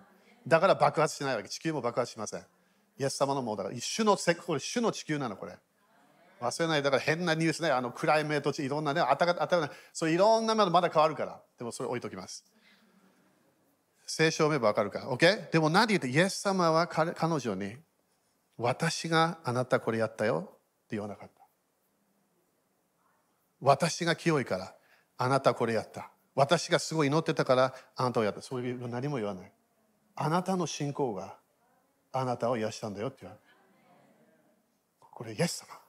[0.48, 1.50] だから爆発しないわけ。
[1.50, 2.42] 地球も爆発しません。
[3.00, 5.58] イエス様のもうだから、主のこれ主の地球なの、これ。
[6.40, 6.84] 忘れない。
[6.84, 11.42] だから変なニュースね、あのクライメートいろんなね、あたかあたかそういろんなものまだ変わるから。
[11.58, 12.46] でもそれ置いときます。
[14.06, 15.10] 聖書を見ればわかるか。
[15.10, 15.52] OK?
[15.52, 17.76] でも何で言って、イエス様は彼彼女に、
[18.58, 21.37] 私があなたこれやったよって言わなかった。
[23.62, 24.76] 私が清いから、
[25.18, 26.12] あなたこれやった。
[26.36, 28.42] 私がすごい祈ってたから、あなたをやった。
[28.42, 29.52] そういう何も言わない。
[30.16, 31.38] あなたの信仰が
[32.12, 33.48] あなたを癒したんだよって言われる。
[35.00, 35.88] これイエス様。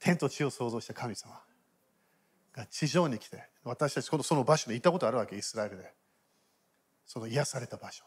[0.00, 1.38] 天と地を創造した神様
[2.54, 5.92] が地上に来て私たちその場所に行ったことあるわけイスラエルで
[7.04, 8.04] その癒された場所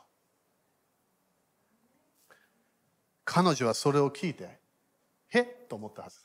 [3.23, 4.59] 彼女はそれを聞いて
[5.29, 6.17] へっと思ったはず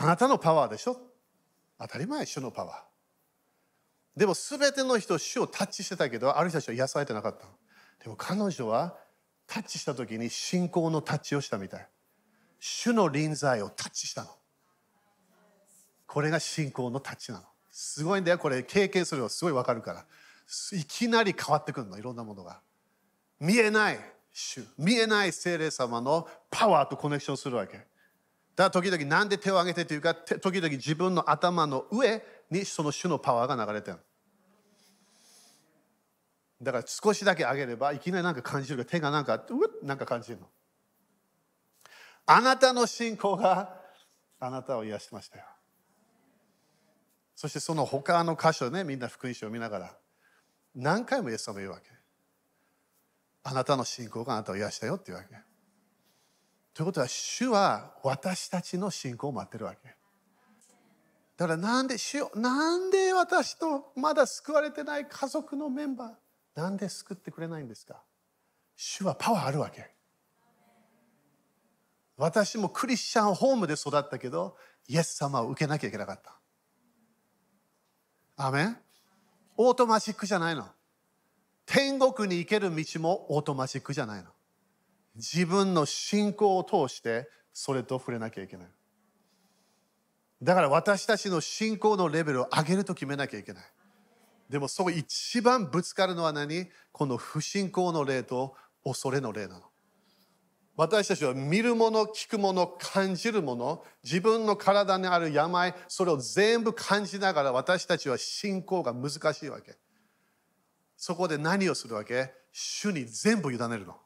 [0.00, 0.96] あなたのパワーでしょ？
[1.80, 4.20] 当たり前主のパワー。
[4.20, 7.46] でも全ての人主をタッチしてたけどある人たちは癒されてなかった
[8.04, 8.96] でも彼女は
[9.48, 11.88] タッチした時に信仰のタッチをしたみたい。
[12.60, 14.28] 主の臨在をタッチしたの。
[16.06, 17.44] これが信仰のタッチなの。
[17.72, 18.38] すごいんだよ。
[18.38, 20.04] これ経験するのすごいわかるから。
[20.72, 21.98] いきなり変わってくるの。
[21.98, 22.60] いろんなものが。
[23.40, 23.98] 見えない
[24.32, 24.64] 主。
[24.78, 27.86] 見えない精霊様のパワーとコネクションするわけ。
[28.58, 33.98] だから時々なんで手を挙げてというか時々自分の頭の上にその主のパワーが流れてる
[36.60, 39.42] だから少しだけ上げればいきなりなんか感じる手がなんかうっ
[39.84, 40.48] なんか感じるの。
[42.26, 43.76] あなたの信仰が
[44.40, 45.44] あなたを癒しましたよ。
[47.36, 49.96] そしてその他の箇所ねみんな福音書を見ながら
[50.74, 51.84] 何回もイエス様言うわけ。
[53.44, 55.47] あなたの信仰があなたを癒したよっていうわけ。
[56.78, 59.96] ということは主は私たちの信仰を待ってるわけ。
[61.36, 68.00] だからなんで主よなんで私とまだ救われてない家族のメンバーなんで救ってくれないんですか。
[68.76, 69.90] 主はパワーあるわけ。
[72.16, 74.56] 私もクリスチャンホームで育ったけど
[74.86, 76.38] イエス様を受けなきゃいけなかった。
[78.36, 78.76] アメン？
[79.56, 80.64] オートマチックじゃないの。
[81.66, 84.30] 天国に行ける道もオートマチックじゃないの。
[85.18, 88.66] 自分の信仰を通してそれと触れなきゃいけない
[90.40, 93.64] だから私たちの信仰のレベルを上げると決めなきゃいけない。
[94.48, 96.68] でもそこ一番ぶつかるのは何？
[96.92, 98.54] この不信仰の霊と
[98.84, 99.62] 恐れの霊なの。
[100.76, 109.76] 私たちは見るもの、聞くもの、感じるもの、自分の体にある病、それを全部感じながら私たちは信仰が難しいわけ。
[110.96, 112.32] そこで何をするわけ？
[112.52, 113.96] 主に全部委ねるの。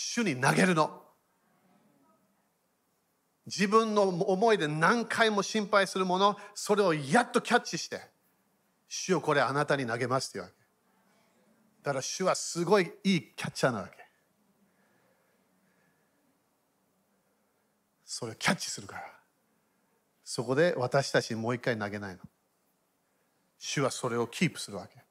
[0.00, 1.02] 主に投げるの。
[3.46, 8.00] 自分の思いで何回も心配するものそれをやっとキャッチして
[8.86, 10.54] 主をこれあなたに投げますっていうわけ。
[11.82, 13.96] だから主はすごいいいキャッチャーなわけ。
[18.04, 19.02] それをキャッチするから。
[20.22, 22.20] そこで私たちにもう一回投げないの。
[23.58, 25.07] 主はそれをキープするわけ。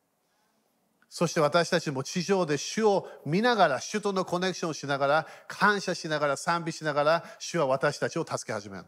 [1.09, 8.85] そして私たちも地上で主を見ながら、主とのコネクションをしながら、感謝しながら、賛美しながら、主は私たちを助け始める。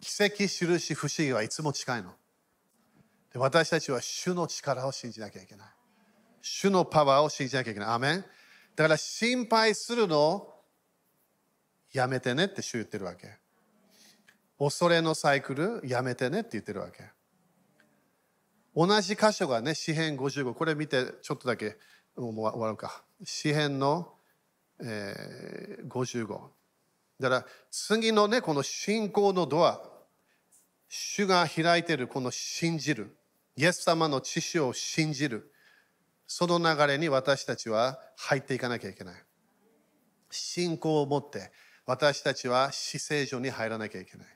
[0.00, 2.12] 奇跡、印、不思議はいつも近いの。
[3.32, 5.68] で私たちは主の力を信じなきゃいけない。
[6.40, 7.88] 主のパワーを信じなきゃいけない。
[7.90, 8.24] アメン
[8.76, 10.54] だから心配するの
[11.92, 13.38] やめてねって主言ってるわけ。
[14.58, 17.15] 恐れのサイクルやめてねって言ってるわけ。
[18.76, 20.52] 同じ箇所がね、詩編55。
[20.52, 21.78] これ見てちょっとだけ
[22.14, 23.02] もう終わるか。
[23.24, 24.12] 詩編の、
[24.80, 26.38] えー、55。
[27.18, 29.80] だから次のね、この信仰のドア。
[30.88, 33.16] 主が開いてるこの信じる。
[33.56, 35.50] イエス様の知識を信じる。
[36.26, 39.14] その流れに私たちは入っていかなきゃいけない。
[40.30, 41.50] 信仰を持って
[41.86, 44.26] 私たちは死聖所に入らなきゃいけない。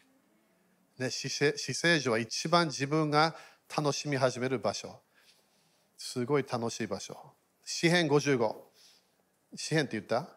[0.99, 3.35] ね、死聖所は一番自分が
[3.77, 5.01] 楽しみ始める場所。
[5.97, 7.17] すごい楽しい場所。
[7.65, 8.55] 詩編55。
[9.55, 10.29] 詩編って言った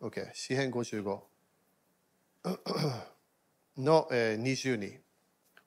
[0.00, 0.30] ?OK。
[0.34, 1.20] 詩編55
[3.78, 4.98] の、えー、22。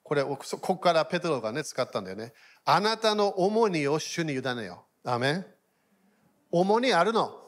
[0.02, 2.32] これ、ここからペテロがね、使ったんだよね。
[2.64, 4.84] あなたの重荷を主に委ねよ。
[5.04, 5.46] アメン
[6.50, 7.42] 重荷あるの。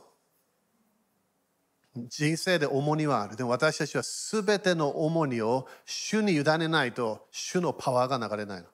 [1.95, 3.37] 人生で重荷はある。
[3.37, 8.69] でも私たちはすべての重荷を主に委ねないと主のパワーが流れないの。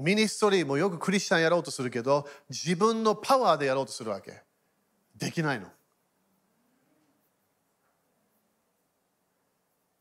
[0.00, 4.42] ミニストリーもよくクリスチャンやろうとするけど自分のパワーでやろうとするわけ。
[5.16, 5.66] できないの。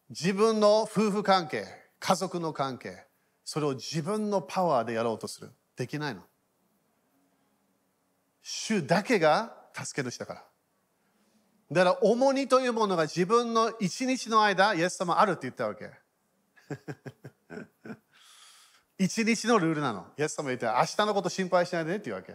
[0.10, 1.66] 自分の夫婦関係
[2.00, 3.06] 家族の関係
[3.46, 5.52] それを自分のパワーでやろうとする。
[5.76, 6.22] できないの。
[8.42, 10.46] 主だけが助ける人だから。
[11.72, 15.92] だから重荷というものが自分の一日の間イエス様あるって言ったわけ。
[19.00, 20.06] 一日のルールなの。
[20.18, 22.34] イエス様言って、明日のこと心配しないでねって言うわけ。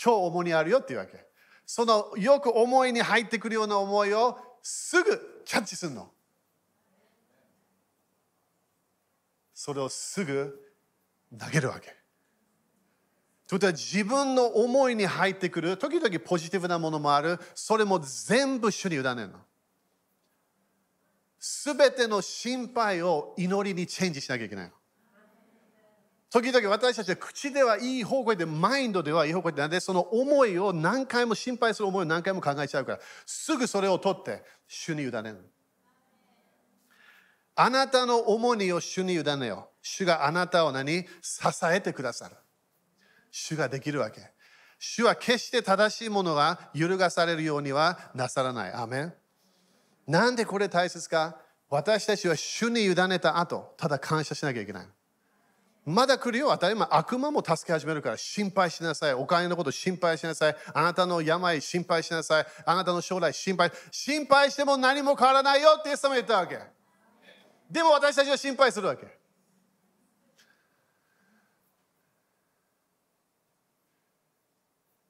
[0.00, 1.26] 今日重荷あるよって言うわけ。
[1.64, 6.10] そのよく思いに入ってくるような思いをすぐキャッチするの。
[9.54, 10.60] それをすぐ
[11.36, 11.96] 投げるわけ。
[13.46, 19.38] ということは自分の思いに入ってくる、時々ポジティブなものもある、それも全部主に委ねるの。
[21.40, 24.77] すべての心配を祈りにチェンジしなきゃいけないの。
[26.30, 35.50] 時々私たちは口ではいい方向で、マインドではいい方向で、なんでその思いを何回も心配する思いを何回も考えちゃうから、すぐそれを取って主に委ねる。
[37.54, 39.70] あなたの重荷を主に委ねよ。
[39.80, 41.06] 主があなたを何？
[41.22, 42.36] 支えてくださる。
[43.30, 44.20] 主ができるわけ。
[44.78, 48.72] 主は決して正しいものが揺るがされるようにはなさらない。
[48.72, 49.14] アメン。
[50.06, 51.40] なんでこれ大切か？
[51.70, 54.86] 私たちは主に委ねた後、ただ感謝しなきゃいけない。
[55.88, 56.86] まだ来るよ、当たり前。
[56.90, 59.14] 悪魔も助け始めるから心配しなさい。
[59.14, 60.56] お金のこと心配しなさい。
[60.74, 62.46] あなたの病心配しなさい。
[62.66, 63.72] あなたの将来心配。
[63.90, 66.58] 心配しても何も変わらないよってイエス様言ったわけ。
[67.70, 69.18] でも私たちは心配するわけ。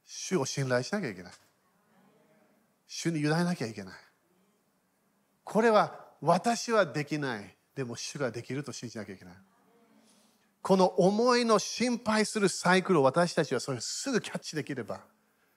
[0.05, 1.33] 主を信頼しなきゃいけない。
[2.87, 3.95] 主に委ねなきゃいけない。
[5.43, 9.35] これは私はできないでも主ができると信じなきゃいけない
[10.69, 15.01] この思いの心配するサイクルを私たちはそれすぐキャッチできれば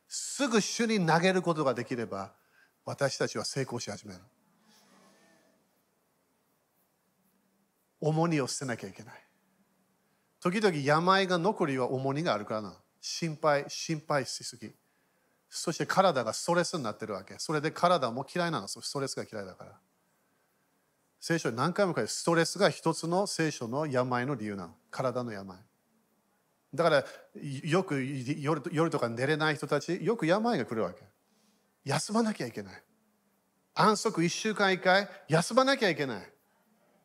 [0.08, 2.32] すぐ主に投げることができれば
[2.86, 4.22] 私たちは成功し始める。
[8.00, 9.16] 重荷を捨てなきゃいけない。
[10.40, 12.74] 時々病が残りは重荷があるからな。
[13.02, 14.72] 心配心配しすぎ。
[15.50, 17.36] そして体がストレスになってるわけ。
[17.38, 18.70] それで体も嫌いなの。
[18.70, 19.78] ストレスが嫌いだから。
[21.22, 24.74] 聖書に何回も書いてストレスが一つの聖書の病の理由なの。
[24.90, 25.56] 体の病。
[26.74, 27.06] だから
[27.64, 31.04] よく夜夜とか寝れない人たちよく病が来るわけ。
[31.86, 32.84] 休まなきゃいけない。
[33.76, 36.34] 安息1週間1回休まなきゃいけない。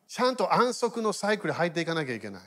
[0.07, 2.41] ちゃんと安息のサイクル入っていかなきゃいけない。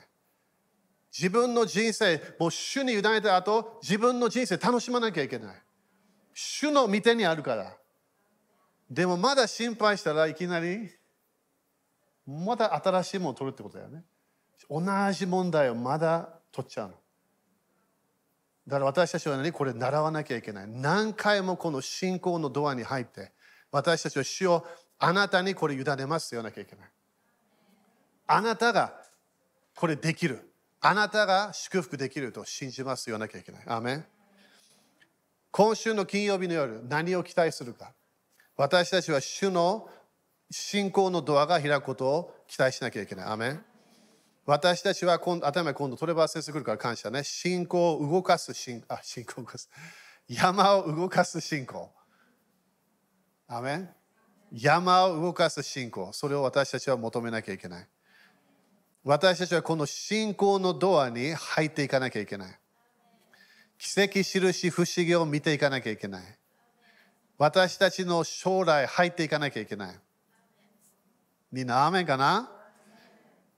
[1.17, 5.63] 自分の人生もう主に委ねた後自分の人生楽しまなきゃいけない。
[6.35, 7.77] 主の御手にあるから。
[8.91, 10.91] でもまだ心配したらいきなり
[12.31, 14.05] また新しいものを取るってことだよね。
[14.69, 16.95] 同じ問題をまだ取っちゃうの。
[18.67, 19.51] だから私たちは何？
[19.51, 20.69] これ習わなきゃいけない。
[20.69, 23.33] 何回もこの信仰のドアに入って
[23.73, 24.65] 私たちは主を
[24.99, 26.89] あなたにこれ委ねますと言わなきゃいけない。
[28.29, 28.95] あなたが
[29.75, 30.47] これできる。
[30.81, 33.63] あなたが祝福できると信じますと言わなきゃいけない。
[33.67, 34.05] アメン。
[35.51, 37.93] 今週の金曜日の夜何を期待するか。
[38.57, 39.89] 私たちは主の
[40.51, 43.27] 信仰のドアが開くことを期待しなきゃいけない。
[43.27, 43.65] アメン
[44.47, 47.23] 私たちは今頭今度トレバー先生来るから感謝ね。
[47.23, 49.71] 信仰を動かす信あ信仰を動かす。
[50.29, 51.91] 山を動かす信仰。
[53.47, 53.89] アメン
[54.53, 56.11] 山を動かす信仰。
[56.13, 57.89] それを私たちは求めなきゃいけない。
[59.05, 62.59] 私たちはこの信仰のドアに入っていかなきゃいけない。
[63.79, 66.23] 奇跡、印、不思議を見ていかなきゃいけない。
[67.39, 70.01] 私たちの将来入っていかなきゃいけない。
[71.51, 72.51] みんな、アーメンかな？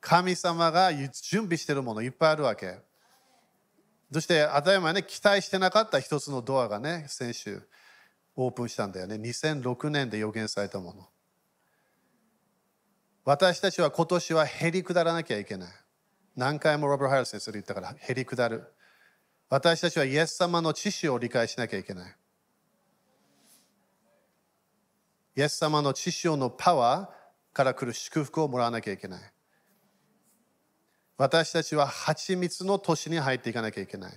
[0.00, 2.80] 神様が準備しているものいっぱいあるわけ。
[4.12, 7.62] そして、当たり前ね、期待してなかった一つのドアがね、先週
[8.34, 9.16] オープンしたんだよね。
[9.16, 11.08] 2006年で予言されたもの。
[13.24, 15.72] 私たちは今年はへり下らなきゃいけない。
[16.34, 18.74] 何回もロバー・ハイル先生が言ったから、へり下る。
[19.48, 22.16] 私たちはイエス様の知識を理解しなきゃいけない。
[25.36, 27.21] イエス様の知識のパワー、
[27.52, 29.20] から来る祝福をもらわなきゃいけない。
[31.18, 34.12] 私たちは蜂蜜の年に入っていかなきゃいけない。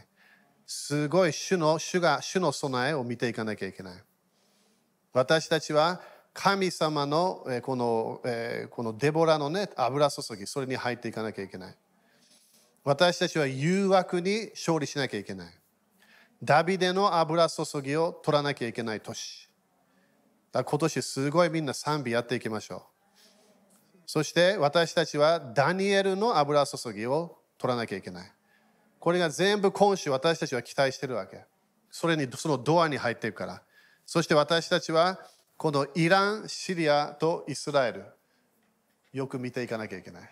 [0.65, 4.03] すごい主の主が主の備えを見ていかなきゃいけない。
[5.13, 6.01] 私たちは
[6.33, 8.21] 神様のこの
[8.71, 11.75] このデボラのね油注ぎそれに入っていかなきゃいけない。
[12.83, 15.53] 私たちは誘惑に勝利しなきゃいけない。
[16.43, 19.49] ダビデの油注ぎを取らなきゃいけない年。
[20.53, 22.94] 今年すごいみんな賛美やっていきましょう。
[24.05, 28.31] そして私たちはダニエルの油注ぎを取らなきゃいけない。
[28.99, 31.45] これが全部今週私たちは期待してるわけ。
[31.91, 33.61] それにそのドアに入っているから。
[34.05, 35.19] そして私たちは
[35.57, 38.05] このイラン、シリアとイスラエル、
[39.13, 40.29] よく見ていかなきゃいけない。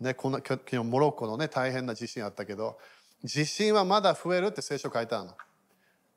[0.00, 2.78] ね、この昨日モロッコのね大変な地震あったけど、
[3.24, 5.36] 地震はまだ増えるって聖書書いてあるの。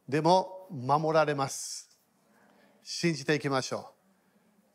[0.09, 1.89] でも守られます。
[2.83, 3.94] 信じていきましょう。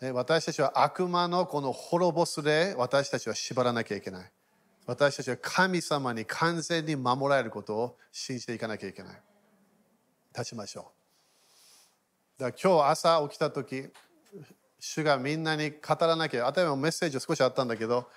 [0.00, 4.32] 私たちは悪魔のこの滅ぼすで私たちは縛らなきゃいけない。
[4.86, 9.22] 私たちは神様に完全に守られることを信じていかなきゃいけない。
[10.34, 10.92] 立ちましょ
[12.38, 12.40] う。
[12.40, 13.90] だから今日朝起きた時、
[14.78, 18.08] 主がみんなに語らなきゃ、あたり前メッセージ少しあったんだけど、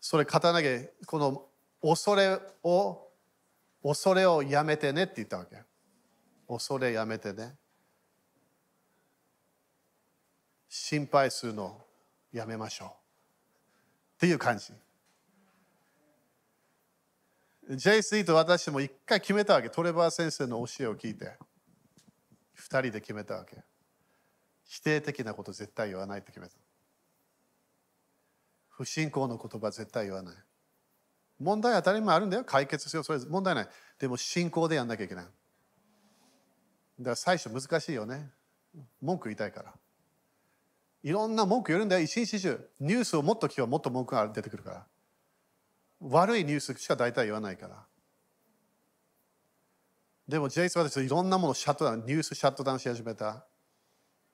[0.00, 1.46] それ語らなきゃ、この
[1.82, 3.08] 恐れを、
[3.82, 5.56] 恐れをやめてねって言ったわけ。
[6.48, 7.56] 恐れやめてね。
[10.76, 11.80] 心配するのを
[12.32, 12.88] やめましょう。
[12.88, 12.92] っ
[14.18, 14.72] ていう感じ。
[17.70, 19.70] JC と私も一回決めたわけ。
[19.70, 21.38] トレバー先生の教えを聞いて。
[22.54, 23.62] 二人で決めたわけ。
[24.64, 26.54] 否定的なこと絶対言わないって決めた。
[28.70, 30.34] 不信仰の言葉絶対言わない。
[31.38, 32.44] 問題当たり前あるんだよ。
[32.44, 33.04] 解決しよう。
[33.04, 33.68] それ問題ない。
[34.00, 35.24] でも信仰でやんなきゃいけない。
[35.24, 38.32] だから最初難しいよね。
[39.00, 39.72] 文句言いたいから。
[41.04, 42.02] いろんな文句言うんだよ。
[42.02, 44.86] 一日中ニュースをもっと聞けばもっと文句が出てくるから。
[46.00, 47.84] 悪いニュースしか大体言わないから。
[50.26, 53.44] でもジェイスは私いろんなものをシャットダウンニュースシャットダウンし始めた。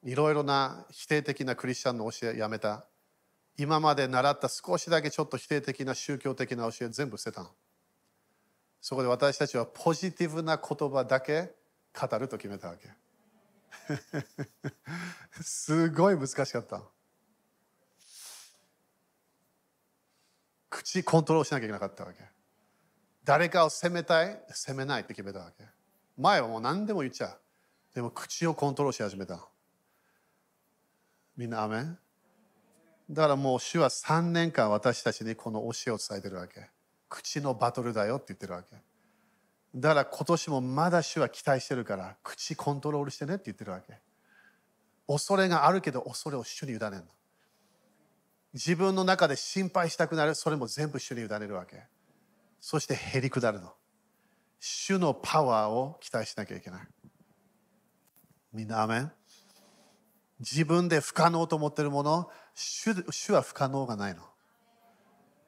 [0.04, 2.86] いろいろな否定的なクリスチャンの教えやめた。
[3.58, 7.50] 今まで習った少しだけちょっと否定的な宗教的な教え全部捨てたの。
[8.80, 11.50] そこで私たちはポジティブな言葉だけ
[12.00, 12.88] 語ると決めたわけ。
[15.42, 16.82] すごい難しかった。
[20.68, 22.18] 口コントロールしなきゃいけなかったわけ。
[23.24, 25.64] 誰かを責めたい責めないって決めたわけ。
[26.16, 27.40] 前はもう何でも言っちゃう。
[27.94, 29.46] でも口をコントロールし始めた。
[31.36, 31.98] みんなアメン？
[33.10, 36.70] だからもう主は3年間私たちにこの教えを伝えてるわけ。
[37.08, 38.76] 口のバトルだよって言ってるわけ。
[39.74, 43.98] だから今年もまだ主は期待してるから口コントロールしてねって言ってるわけ。
[45.06, 47.02] 恐れがあるけど恐れを主に委ねるの。
[48.52, 51.84] 自分の中で心配したくなるそれも全部主に委ねるわけ。
[52.60, 53.72] そしてへり下るの。
[54.58, 56.82] 主のパワーを期待しなきゃいけない。
[58.52, 59.12] みんなアメン。
[60.40, 64.22] 自分で不可能と思ってるもの主主は不可能がないの。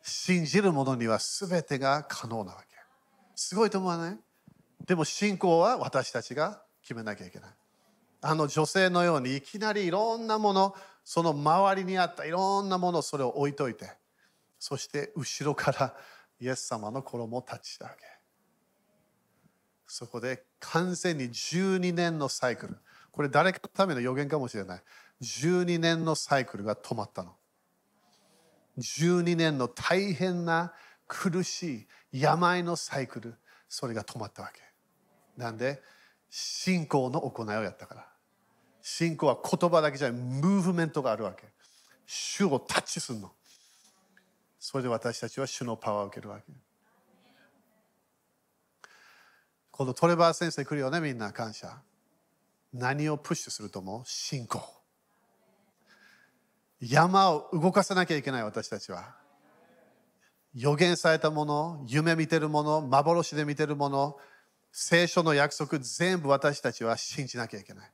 [0.03, 2.72] 信じる者には全てが可能なわけ。
[3.35, 4.19] すごいと思わない？
[4.87, 7.51] でも信仰は私たちが決めなきゃいけない。
[8.21, 10.75] あの女性のようにいきなりいろんなもの
[11.05, 13.91] その周りにあったいろんなものそれを置いといて
[14.61, 15.95] そして後ろから
[16.41, 18.05] イエス様の衣をタッチしたわけ
[19.89, 22.79] そこで完全に12年のサイクル。
[23.11, 24.83] これ誰かのための予言かもしれない。
[25.21, 27.33] 12年のサイクルが止まったの。
[28.79, 30.73] 12年の大変な
[31.15, 33.35] 苦しい病のサイクル
[33.69, 34.63] それが止まったわけ。
[35.37, 35.83] なんで
[36.31, 38.09] 信仰の行いをやったから。
[38.81, 41.45] 信仰は言葉だけじゃないムーブメントがあるわけ。
[42.07, 43.31] 主をタッチするの。
[44.59, 46.45] それで私たちは主のパワーを受けるわけ。
[49.71, 51.79] このトレバー先生来るよねみんな感謝。
[52.73, 54.03] 何をプッシュすると思う？
[54.07, 54.63] 信仰。
[56.81, 59.22] 山を動かさなきゃいけない私たちは。
[60.55, 64.17] 予言されたもの夢見てるもの幻で見てるもの
[64.71, 67.91] 聖書の約束全部私たちは信じなきゃいけない。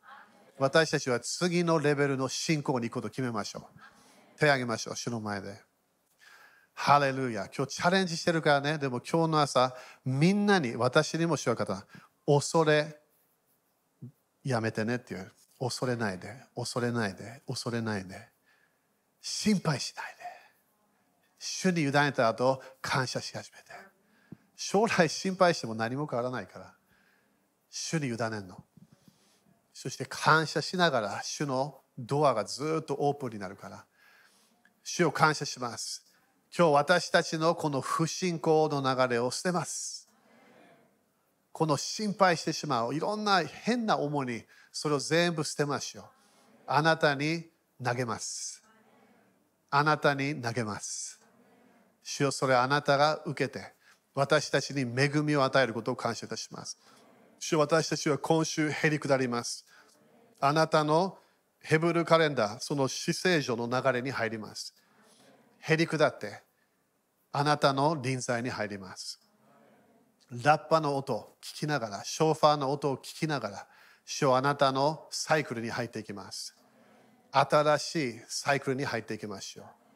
[0.58, 3.62] 私たちは次のレベルの信仰に行くことを決めましょう。
[4.38, 5.60] 手を挙げましょう主の前で。
[6.74, 7.48] ハレルヤ。
[7.54, 8.78] 今日チャレンジしてるからね。
[8.78, 11.84] でも今日の朝みんなに私にもしよう方
[12.26, 12.96] 恐れ
[14.44, 15.32] やめてねっていう。
[15.60, 18.28] 恐れないで恐れないで恐れないで。
[19.20, 20.17] 心配しないで。
[21.38, 23.64] 主に委ねた後感謝し始めて。
[24.56, 26.74] 将来心配しても何も変わらないから。
[27.70, 28.64] 主に委ねんの。
[29.72, 33.86] そして感謝しながら主のドアがずっとオープンになるから。
[34.82, 36.04] 主を感謝します。
[36.56, 40.08] 今日私たちのこの不信仰の流れを捨てます。
[41.52, 42.94] この心配してしまう。
[42.94, 46.04] いろんな変な思いにそれを全部捨てましょう。
[46.66, 47.44] あなたに
[47.82, 48.64] 投げます。
[49.70, 51.17] あなたに投げます。
[52.10, 53.74] 主よそれあなたが受けて
[54.14, 56.78] 私たちに恵みを与えることを感謝いたします。
[57.38, 59.66] 主よ私たちは今週へり下ります。
[60.40, 61.18] あなたの
[61.60, 64.74] ヘブルカレンダーその死聖所の流れに入ります。
[65.60, 66.40] へり下って
[67.30, 69.20] あなたの臨在に入ります。
[70.30, 73.66] ラッパの音を聞きながらショーファーの音を聞きながら
[74.06, 76.56] 主はあなたのサイクルに入っていきます。
[77.32, 79.87] 新しいサイクルに入っていきましょう。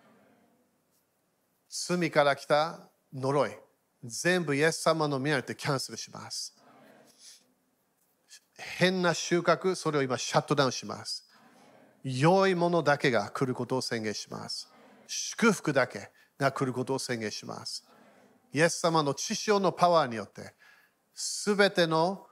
[1.74, 3.50] 罪から来た呪い
[4.04, 6.54] 全部イエス様の宮でキャンセルします。
[8.58, 11.26] 変な収穫それを今シャットダウンします。
[12.04, 14.70] 良いものだけが来ることを宣言します。
[15.06, 17.88] 祝福だけが来ることを宣言します。
[18.52, 20.52] イエス様の知性のパワーによって
[21.14, 22.26] すべての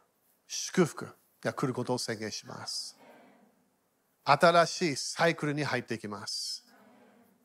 [0.48, 1.08] 祝福
[1.40, 2.98] が来ることを宣言します。
[4.22, 6.66] 新しいサイクルに入っていきます。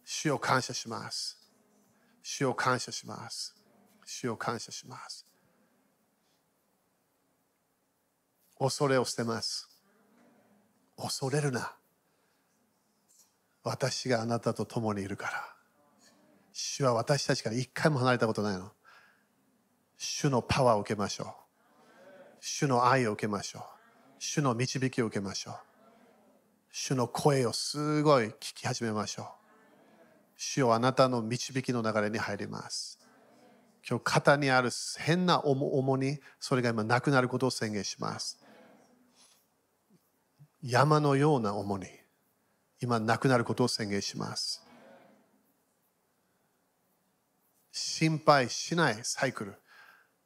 [0.04, 1.35] 主を感謝します。
[2.28, 3.56] 主を感謝します。
[4.04, 5.28] 主を感謝します。
[8.58, 9.70] 恐れを捨てます。
[10.98, 11.76] 恐れるな。
[13.64, 15.56] 私があなたと共にいるから。
[16.52, 18.72] 主は私たちから一回も離れたことないの。
[19.96, 21.28] 主のパワーを受けましょう。
[22.40, 23.64] 主の愛を受けましょう。
[24.18, 25.56] 主の導きを受けましょう。
[26.72, 29.45] 主の声をすごい聞き始めましょう。
[30.36, 33.00] 主よあなたの導きの流れに入ります。
[33.88, 38.40] 今日肩にある変な重荷、それが今なくなることを宣言します。
[40.62, 41.86] 山のような重荷、
[42.82, 44.66] 今なくなることを宣言します。
[47.72, 49.56] 心配しないサイクル、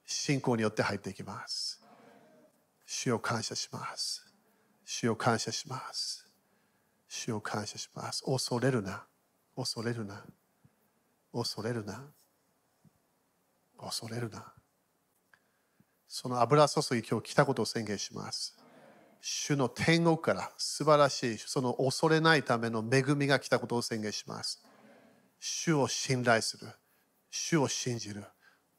[0.05, 1.81] 信仰によって入っていきます。
[2.85, 4.25] 主を感謝します。
[4.85, 6.25] 主を感謝します。
[7.07, 8.23] 主を感謝します。
[8.23, 9.08] 恐れるな。
[9.59, 10.23] 恐れるな。
[11.33, 12.05] 恐れるな。
[13.77, 14.53] 恐れるな。
[16.07, 18.57] その油注ぎ今日来たことを宣言します。
[19.19, 24.63] 主の天国から素晴らしい、その恐れないための恵みが来たことを宣言します。
[25.41, 26.65] 主を信頼する。
[27.29, 28.23] 主を信じる。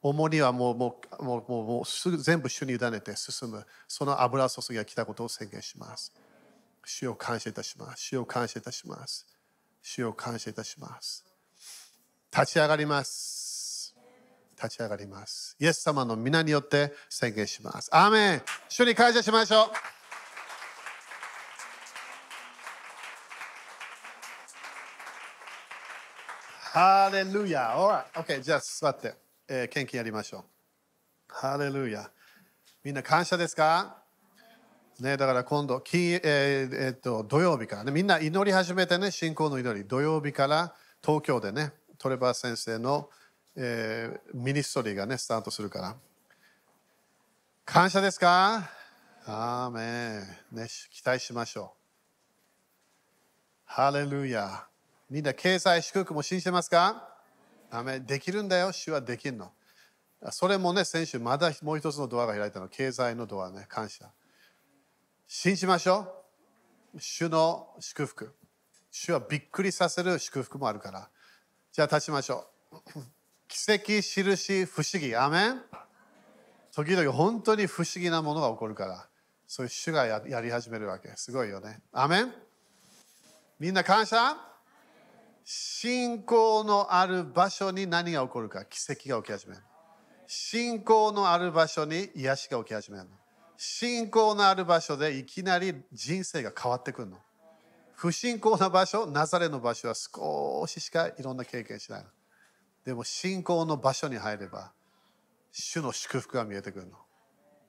[0.01, 3.63] 重荷はもうもうもうもうもうすぐ全部主に委ねて進む。
[3.87, 6.11] その油注ぎが来たことを宣言します。
[6.83, 8.01] 主を感謝いたします。
[8.01, 9.27] 主を感謝いたします。
[9.81, 11.25] 主を感謝いたします。
[12.33, 13.95] 立ち上がります。
[14.55, 15.55] 立ち上がります。
[15.59, 17.89] イエス様の皆によって宣言します。
[17.91, 19.67] アーメン主に感謝しましょう。
[26.73, 27.75] ハレルヤ。
[27.75, 28.11] Alright.
[28.13, 29.15] OK、じゃあ座って、
[29.47, 30.43] えー、献金やりましょう。
[31.27, 32.09] ハレルヤ。
[32.83, 34.00] みんな感謝ですか？
[35.01, 43.09] ね、だから今度、金えーえーっと土曜日からね、みんな祈り始めてね、信仰の祈り、土曜日から東京でね、トレバー先生の、
[43.55, 45.95] えーミニストリーがね、スタートするから。
[47.65, 48.69] 感謝ですか？
[49.25, 50.19] アーメ
[50.51, 51.79] ン、ね、期待しましょう。
[53.65, 54.67] ハレルヤ。
[55.09, 57.09] みんな経済祝福も信じてますか？
[57.71, 58.05] アーメン。
[58.05, 59.51] できるんだよ、主はできるの。
[60.29, 64.11] それもね、先週まだもう一つのドアが開いたの、経済のドアね、感謝。
[65.33, 66.25] 信じましょ
[66.93, 66.99] う。
[66.99, 68.35] 主の祝福。
[68.91, 71.09] 主はびっくりさせる祝福もあるから。
[71.71, 72.99] じゃあ立ちましょう。
[73.47, 75.15] 奇跡、印、不思議。
[75.15, 75.61] アメン
[76.73, 79.07] 時々本当に不思議なものが起こるから。
[79.47, 81.13] そういう主がやり始めるわけ。
[81.15, 81.79] すごいよね。
[81.93, 82.33] アメン
[83.57, 84.35] みんな感謝？
[85.45, 89.61] 信仰のある場所に何が起こるか奇跡が起き始める。
[90.27, 93.05] 信仰のある場所に癒しが起き始める。
[93.63, 97.17] 信仰のある場所でいきなり人生が変わってくるの。
[97.93, 102.07] 不信仰な場所、ナザレの場所は少ししかいろんな経験しないの。
[102.83, 104.71] でも信仰の場所に入れば、
[105.51, 106.97] 主の祝福が見えてくるの。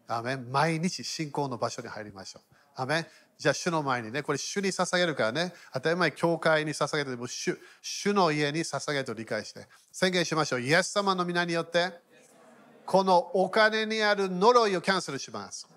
[0.08, 2.42] アメン毎日信仰の場所に入りましょう。
[2.74, 10.62] アメンじゃあ主の前にね、これ主に捧げるからね、当たり前教会に捧げてでも主主の家に捧げると理解して宣言しましょう。
[10.62, 11.92] イエス様の皆によって、
[12.86, 15.68] このお金にある呪いをキャンセルします。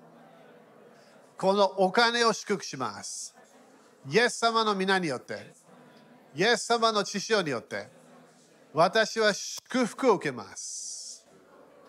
[1.37, 3.35] このお金を祝福します。
[4.09, 5.53] イエス様の皆によって、
[6.35, 7.89] イエス様の血潮によって、
[8.73, 11.25] 私は祝福を受けます。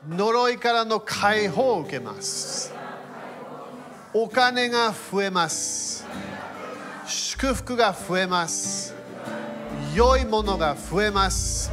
[0.09, 2.73] 呪いからの解放を受けます。
[4.15, 6.07] お金が増えます。
[7.07, 8.95] 祝福が増えます。
[9.95, 11.71] 良いものが増えます。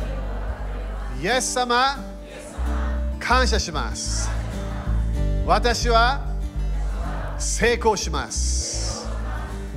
[1.21, 1.97] イエス様、
[3.19, 4.29] 感謝します。
[5.45, 6.32] 私は
[7.39, 9.07] 成功します。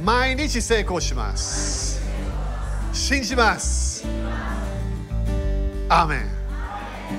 [0.05, 2.01] 毎日成功します。
[2.93, 4.07] 信じます。
[5.89, 6.37] アーメン。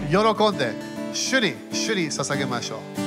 [0.09, 0.17] 喜
[0.51, 0.73] んで、
[1.13, 3.06] 主に、主に捧げましょう。